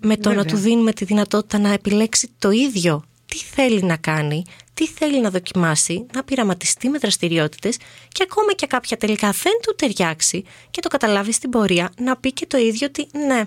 Με 0.00 0.16
το 0.16 0.32
να 0.32 0.44
του 0.44 0.56
δίνουμε 0.56 0.92
τη 0.92 1.04
δυνατότητα 1.04 1.58
να 1.58 1.72
επιλέξει 1.72 2.30
το 2.38 2.50
ίδιο 2.50 3.04
τι 3.26 3.38
θέλει 3.38 3.82
να 3.82 3.96
κάνει, 3.96 4.44
τι 4.82 4.88
θέλει 4.88 5.20
να 5.20 5.30
δοκιμάσει, 5.30 6.06
να 6.14 6.24
πειραματιστεί 6.24 6.88
με 6.88 6.98
δραστηριότητες 6.98 7.76
και 8.08 8.22
ακόμα 8.22 8.52
και 8.52 8.66
κάποια 8.66 8.96
τελικά 8.96 9.30
δεν 9.30 9.52
του 9.62 9.74
ταιριάξει 9.74 10.44
και 10.70 10.80
το 10.80 10.88
καταλάβει 10.88 11.32
στην 11.32 11.50
πορεία 11.50 11.92
να 11.98 12.16
πει 12.16 12.32
και 12.32 12.46
το 12.46 12.58
ίδιο 12.58 12.86
ότι 12.86 13.06
ναι, 13.26 13.44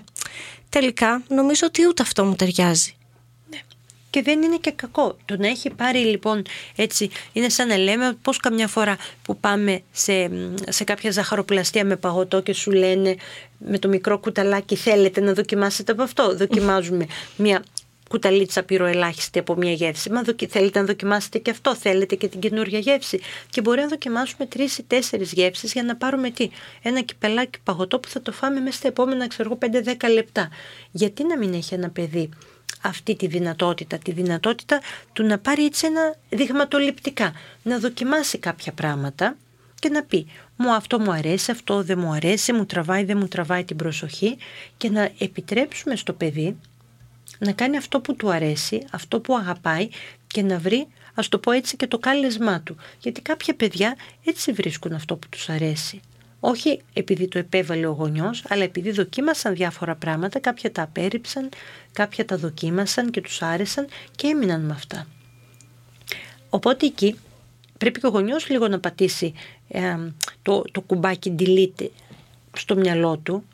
τελικά 0.68 1.22
νομίζω 1.28 1.66
ότι 1.66 1.86
ούτε 1.86 2.02
αυτό 2.02 2.24
μου 2.24 2.34
ταιριάζει. 2.34 2.94
Ναι. 3.50 3.58
Και 4.10 4.22
δεν 4.22 4.42
είναι 4.42 4.56
και 4.56 4.70
κακό. 4.70 5.16
Το 5.24 5.36
να 5.36 5.48
έχει 5.48 5.70
πάρει 5.70 5.98
λοιπόν 5.98 6.42
έτσι, 6.76 7.10
είναι 7.32 7.48
σαν 7.48 7.68
να 7.68 7.76
λέμε 7.76 8.16
πώς 8.22 8.36
καμιά 8.36 8.68
φορά 8.68 8.96
που 9.22 9.36
πάμε 9.36 9.82
σε, 9.92 10.30
σε 10.68 10.84
κάποια 10.84 11.10
ζαχαροπλαστεία 11.10 11.84
με 11.84 11.96
παγωτό 11.96 12.42
και 12.42 12.52
σου 12.52 12.70
λένε 12.70 13.16
με 13.58 13.78
το 13.78 13.88
μικρό 13.88 14.18
κουταλάκι 14.18 14.76
θέλετε 14.76 15.20
να 15.20 15.32
δοκιμάσετε 15.32 15.92
από 15.92 16.02
αυτό; 16.02 16.36
Δοκιμάζουμε 16.36 17.06
μια 17.36 17.64
κουταλίτσα 18.08 18.62
πυροελάχιστη 18.62 19.38
από 19.38 19.54
μια 19.54 19.72
γεύση. 19.72 20.10
Μα 20.10 20.22
θέλετε 20.48 20.78
να 20.78 20.84
δοκιμάσετε 20.84 21.38
και 21.38 21.50
αυτό, 21.50 21.76
θέλετε 21.76 22.14
και 22.14 22.28
την 22.28 22.40
καινούργια 22.40 22.78
γεύση. 22.78 23.20
Και 23.50 23.60
μπορεί 23.60 23.80
να 23.80 23.88
δοκιμάσουμε 23.88 24.46
τρεις 24.46 24.78
ή 24.78 24.82
τέσσερις 24.82 25.32
γεύσεις 25.32 25.72
για 25.72 25.82
να 25.82 25.96
πάρουμε 25.96 26.30
τι. 26.30 26.50
Ένα 26.82 27.00
κυπελάκι 27.00 27.58
παγωτό 27.64 27.98
που 27.98 28.08
θα 28.08 28.22
το 28.22 28.32
φάμε 28.32 28.60
μέσα 28.60 28.76
στα 28.76 28.88
επόμενα, 28.88 29.26
ξέρω 29.26 29.58
5-10 29.60 30.12
λεπτά. 30.12 30.48
Γιατί 30.90 31.24
να 31.26 31.38
μην 31.38 31.54
έχει 31.54 31.74
ένα 31.74 31.90
παιδί 31.90 32.28
αυτή 32.82 33.16
τη 33.16 33.26
δυνατότητα, 33.26 33.98
τη 33.98 34.12
δυνατότητα 34.12 34.80
του 35.12 35.24
να 35.24 35.38
πάρει 35.38 35.64
έτσι 35.64 35.86
ένα 35.86 36.14
δειγματοληπτικά, 36.28 37.32
να 37.62 37.78
δοκιμάσει 37.78 38.38
κάποια 38.38 38.72
πράγματα 38.72 39.36
και 39.80 39.88
να 39.88 40.02
πει 40.02 40.26
μου 40.56 40.72
αυτό 40.72 40.98
μου 40.98 41.12
αρέσει, 41.12 41.50
αυτό 41.50 41.82
δεν 41.82 41.98
μου 41.98 42.12
αρέσει, 42.12 42.52
μου 42.52 42.66
τραβάει, 42.66 43.04
δεν 43.04 43.18
μου 43.18 43.28
τραβάει 43.28 43.64
την 43.64 43.76
προσοχή 43.76 44.36
και 44.76 44.90
να 44.90 45.10
επιτρέψουμε 45.18 45.96
στο 45.96 46.12
παιδί 46.12 46.56
να 47.38 47.52
κάνει 47.52 47.76
αυτό 47.76 48.00
που 48.00 48.16
του 48.16 48.30
αρέσει, 48.30 48.86
αυτό 48.90 49.20
που 49.20 49.36
αγαπάει 49.36 49.88
και 50.26 50.42
να 50.42 50.58
βρει 50.58 50.86
ας 51.14 51.28
το 51.28 51.38
πω 51.38 51.50
έτσι 51.52 51.76
και 51.76 51.86
το 51.86 51.98
κάλεσμά 51.98 52.60
του. 52.60 52.76
Γιατί 52.98 53.20
κάποια 53.20 53.54
παιδιά 53.54 53.96
έτσι 54.24 54.52
βρίσκουν 54.52 54.92
αυτό 54.92 55.16
που 55.16 55.28
τους 55.28 55.48
αρέσει. 55.48 56.00
Όχι 56.40 56.80
επειδή 56.92 57.28
το 57.28 57.38
επέβαλε 57.38 57.86
ο 57.86 57.92
γονιός, 57.92 58.44
αλλά 58.48 58.62
επειδή 58.62 58.90
δοκίμασαν 58.90 59.54
διάφορα 59.54 59.94
πράγματα, 59.94 60.38
κάποια 60.38 60.72
τα 60.72 60.82
απέρριψαν, 60.82 61.48
κάποια 61.92 62.24
τα 62.24 62.36
δοκίμασαν 62.36 63.10
και 63.10 63.20
τους 63.20 63.42
άρεσαν 63.42 63.86
και 64.16 64.26
έμειναν 64.26 64.60
με 64.60 64.72
αυτά. 64.72 65.06
Οπότε 66.50 66.86
εκεί 66.86 67.18
πρέπει 67.78 68.00
και 68.00 68.06
ο 68.06 68.10
γονιός 68.10 68.48
λίγο 68.48 68.68
να 68.68 68.80
πατήσει 68.80 69.34
ε, 69.68 69.96
το, 70.42 70.62
το 70.72 70.80
κουμπάκι 70.80 71.34
delete 71.38 71.88
στο 72.52 72.76
μυαλό 72.76 73.16
του 73.16 73.44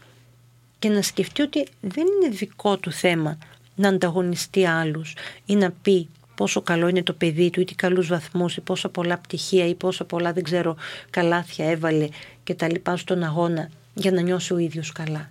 και 0.78 0.88
να 0.88 1.02
σκεφτεί 1.02 1.42
ότι 1.42 1.66
δεν 1.80 2.06
είναι 2.06 2.34
δικό 2.34 2.76
του 2.76 2.92
θέμα 2.92 3.38
να 3.74 3.88
ανταγωνιστεί 3.88 4.66
άλλους 4.66 5.14
ή 5.46 5.56
να 5.56 5.70
πει 5.82 6.08
πόσο 6.34 6.62
καλό 6.62 6.88
είναι 6.88 7.02
το 7.02 7.12
παιδί 7.12 7.50
του 7.50 7.60
ή 7.60 7.64
τι 7.64 7.74
καλούς 7.74 8.08
βαθμούς 8.08 8.56
ή 8.56 8.60
πόσα 8.60 8.88
πολλά 8.88 9.18
πτυχία 9.18 9.66
ή 9.66 9.74
πόσα 9.74 10.04
πολλά 10.04 10.32
δεν 10.32 10.42
ξέρω 10.42 10.76
καλάθια 11.10 11.70
έβαλε 11.70 12.08
και 12.44 12.54
τα 12.54 12.70
λοιπά 12.70 12.96
στον 12.96 13.22
αγώνα 13.22 13.70
για 13.94 14.10
να 14.10 14.20
νιώσει 14.20 14.52
ο 14.52 14.58
ίδιος 14.58 14.92
καλά. 14.92 15.30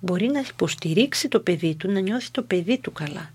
Μπορεί 0.00 0.26
να 0.26 0.40
υποστηρίξει 0.40 1.28
το 1.28 1.40
παιδί 1.40 1.74
του 1.74 1.90
να 1.90 2.00
νιώθει 2.00 2.30
το 2.30 2.42
παιδί 2.42 2.78
του 2.78 2.92
καλά. 2.92 3.30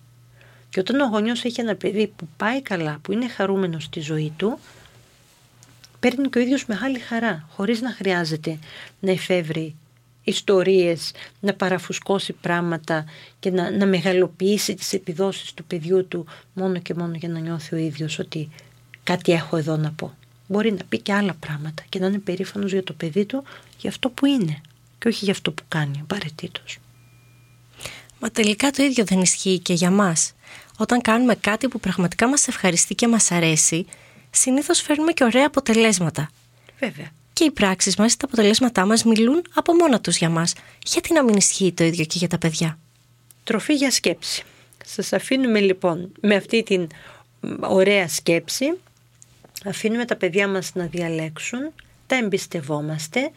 Και 0.69 0.79
όταν 0.79 0.99
ο 0.99 1.05
γονιός 1.05 1.43
έχει 1.43 1.61
ένα 1.61 1.75
παιδί 1.75 2.07
που 2.15 2.27
πάει 2.37 2.61
καλά, 2.61 2.99
που 3.01 3.11
είναι 3.11 3.27
χαρούμενος 3.27 3.83
στη 3.83 3.99
ζωή 3.99 4.33
του, 4.37 4.59
παίρνει 5.99 6.29
και 6.29 6.37
ο 6.37 6.41
ίδιος 6.41 6.65
μεγάλη 6.65 6.99
χαρά, 6.99 7.47
χωρίς 7.49 7.81
να 7.81 7.91
χρειάζεται 7.91 8.59
να 8.99 9.11
εφεύρει 9.11 9.75
ιστορίες, 10.23 11.11
να 11.39 11.53
παραφουσκώσει 11.53 12.33
πράγματα 12.33 13.05
και 13.39 13.51
να, 13.51 13.71
να 13.71 13.85
μεγαλοποιήσει 13.85 14.75
τις 14.75 14.93
επιδόσεις 14.93 15.53
του 15.53 15.63
παιδιού 15.63 16.07
του 16.07 16.25
μόνο 16.53 16.79
και 16.79 16.93
μόνο 16.93 17.15
για 17.15 17.29
να 17.29 17.39
νιώθει 17.39 17.75
ο 17.75 17.77
ίδιος 17.77 18.19
ότι 18.19 18.49
κάτι 19.03 19.31
έχω 19.31 19.57
εδώ 19.57 19.77
να 19.77 19.91
πω. 19.91 20.13
Μπορεί 20.47 20.71
να 20.71 20.83
πει 20.89 20.99
και 20.99 21.13
άλλα 21.13 21.33
πράγματα 21.33 21.83
και 21.89 21.99
να 21.99 22.07
είναι 22.07 22.19
περήφανος 22.19 22.71
για 22.71 22.83
το 22.83 22.93
παιδί 22.93 23.25
του 23.25 23.43
για 23.77 23.89
αυτό 23.89 24.09
που 24.09 24.25
είναι 24.25 24.61
και 24.99 25.07
όχι 25.07 25.23
για 25.23 25.33
αυτό 25.33 25.51
που 25.51 25.63
κάνει 25.67 25.99
απαραίτητος. 26.01 26.77
Μα 28.19 28.29
τελικά 28.29 28.71
το 28.71 28.83
ίδιο 28.83 29.03
δεν 29.03 29.21
ισχύει 29.21 29.59
και 29.59 29.73
για 29.73 29.91
μας. 29.91 30.33
Όταν 30.77 31.01
κάνουμε 31.01 31.35
κάτι 31.35 31.67
που 31.67 31.79
πραγματικά 31.79 32.27
μας 32.27 32.47
ευχαριστεί 32.47 32.95
και 32.95 33.07
μας 33.07 33.31
αρέσει, 33.31 33.85
συνήθως 34.29 34.81
φέρνουμε 34.81 35.11
και 35.11 35.23
ωραία 35.23 35.45
αποτελέσματα. 35.47 36.29
Βέβαια 36.79 37.11
και 37.33 37.43
οι 37.43 37.51
πράξεις 37.51 37.95
μας, 37.95 38.17
τα 38.17 38.25
αποτελέσματά 38.25 38.85
μας 38.85 39.03
μιλούν 39.03 39.41
από 39.53 39.73
μόνα 39.73 40.01
τους 40.01 40.17
για 40.17 40.29
μας. 40.29 40.53
Γιατί 40.85 41.13
να 41.13 41.23
μην 41.23 41.35
ισχύει 41.35 41.71
το 41.71 41.83
ίδιο 41.83 42.05
και 42.05 42.17
για 42.17 42.27
τα 42.27 42.37
παιδιά; 42.37 42.77
Τροφή 43.43 43.73
για 43.73 43.91
σκέψη. 43.91 44.43
Σας 44.85 45.13
αφήνουμε 45.13 45.59
λοιπόν 45.59 46.11
με 46.21 46.35
αυτή 46.35 46.63
την 46.63 46.87
ωραία 47.59 48.07
σκέψη, 48.07 48.77
αφήνουμε 49.65 50.05
τα 50.05 50.15
παιδιά 50.15 50.47
μας 50.47 50.71
να 50.73 50.85
διαλέξουν, 50.85 51.71
τα 52.07 52.15
εμπιστευόμαστε, 52.15 53.31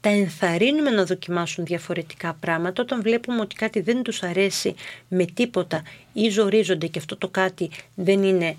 τα 0.00 0.08
ενθαρρύνουμε 0.08 0.90
να 0.90 1.04
δοκιμάσουν 1.04 1.64
διαφορετικά 1.64 2.36
πράγματα 2.40 2.82
όταν 2.82 3.02
βλέπουμε 3.02 3.40
ότι 3.40 3.54
κάτι 3.54 3.80
δεν 3.80 4.02
τους 4.02 4.22
αρέσει 4.22 4.74
με 5.08 5.24
τίποτα 5.24 5.82
ή 6.12 6.28
ζορίζονται 6.28 6.86
και 6.86 6.98
αυτό 6.98 7.16
το 7.16 7.28
κάτι 7.28 7.70
δεν 7.94 8.22
είναι 8.22 8.56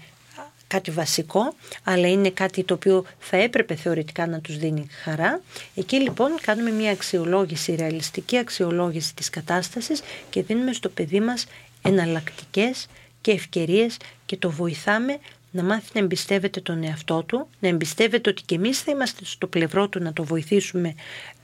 κάτι 0.73 0.91
βασικό, 0.91 1.53
αλλά 1.83 2.07
είναι 2.07 2.29
κάτι 2.29 2.63
το 2.63 2.73
οποίο 2.73 3.05
θα 3.19 3.37
έπρεπε 3.37 3.75
θεωρητικά 3.75 4.27
να 4.27 4.39
τους 4.39 4.57
δίνει 4.57 4.87
χαρά. 5.03 5.41
Εκεί 5.75 5.95
λοιπόν 5.95 6.31
κάνουμε 6.41 6.71
μια 6.71 6.91
αξιολόγηση, 6.91 7.75
ρεαλιστική 7.75 8.37
αξιολόγηση 8.37 9.15
της 9.15 9.29
κατάστασης 9.29 10.01
και 10.29 10.43
δίνουμε 10.43 10.73
στο 10.73 10.89
παιδί 10.89 11.19
μας 11.19 11.45
εναλλακτικές 11.81 12.87
και 13.21 13.31
ευκαιρίες 13.31 13.97
και 14.25 14.37
το 14.37 14.49
βοηθάμε 14.49 15.17
να 15.51 15.63
μάθει 15.63 15.89
να 15.93 15.99
εμπιστεύεται 15.99 16.61
τον 16.61 16.83
εαυτό 16.83 17.23
του, 17.23 17.47
να 17.59 17.67
εμπιστεύεται 17.67 18.29
ότι 18.29 18.41
και 18.41 18.55
εμείς 18.55 18.81
θα 18.81 18.91
είμαστε 18.91 19.25
στο 19.25 19.47
πλευρό 19.47 19.87
του 19.87 19.99
να 19.99 20.13
το 20.13 20.23
βοηθήσουμε 20.23 20.95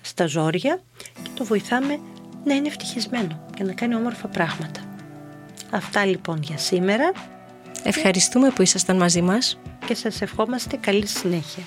στα 0.02 0.26
ζόρια 0.26 0.82
και 1.24 1.30
το 1.34 1.44
βοηθάμε 1.44 2.00
να 2.44 2.54
είναι 2.54 2.68
ευτυχισμένο 2.68 3.46
και 3.56 3.64
να 3.64 3.74
κάνει 3.74 3.96
όμορφα 3.96 4.28
πράγματα. 4.28 4.82
Αυτά 5.70 6.06
λοιπόν 6.06 6.42
για 6.42 6.58
σήμερα. 6.58 7.12
Ευχαριστούμε 7.84 8.50
που 8.50 8.62
ήσασταν 8.62 8.98
μαζί 8.98 9.22
μας. 9.22 9.60
Και 9.86 9.96
σας 9.96 10.22
ευχόμαστε 10.22 10.78
καλή 10.78 11.08
συνέχεια. 11.08 11.64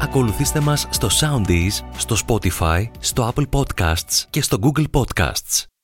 Ακολουθήστε 0.00 0.60
μας 0.60 0.86
στο 0.90 1.08
Soundees, 1.20 1.84
στο 1.96 2.16
Spotify, 2.26 2.84
στο 2.98 3.32
Apple 3.34 3.48
Podcasts 3.50 4.24
και 4.30 4.42
στο 4.42 4.58
Google 4.62 4.84
Podcasts. 4.92 5.77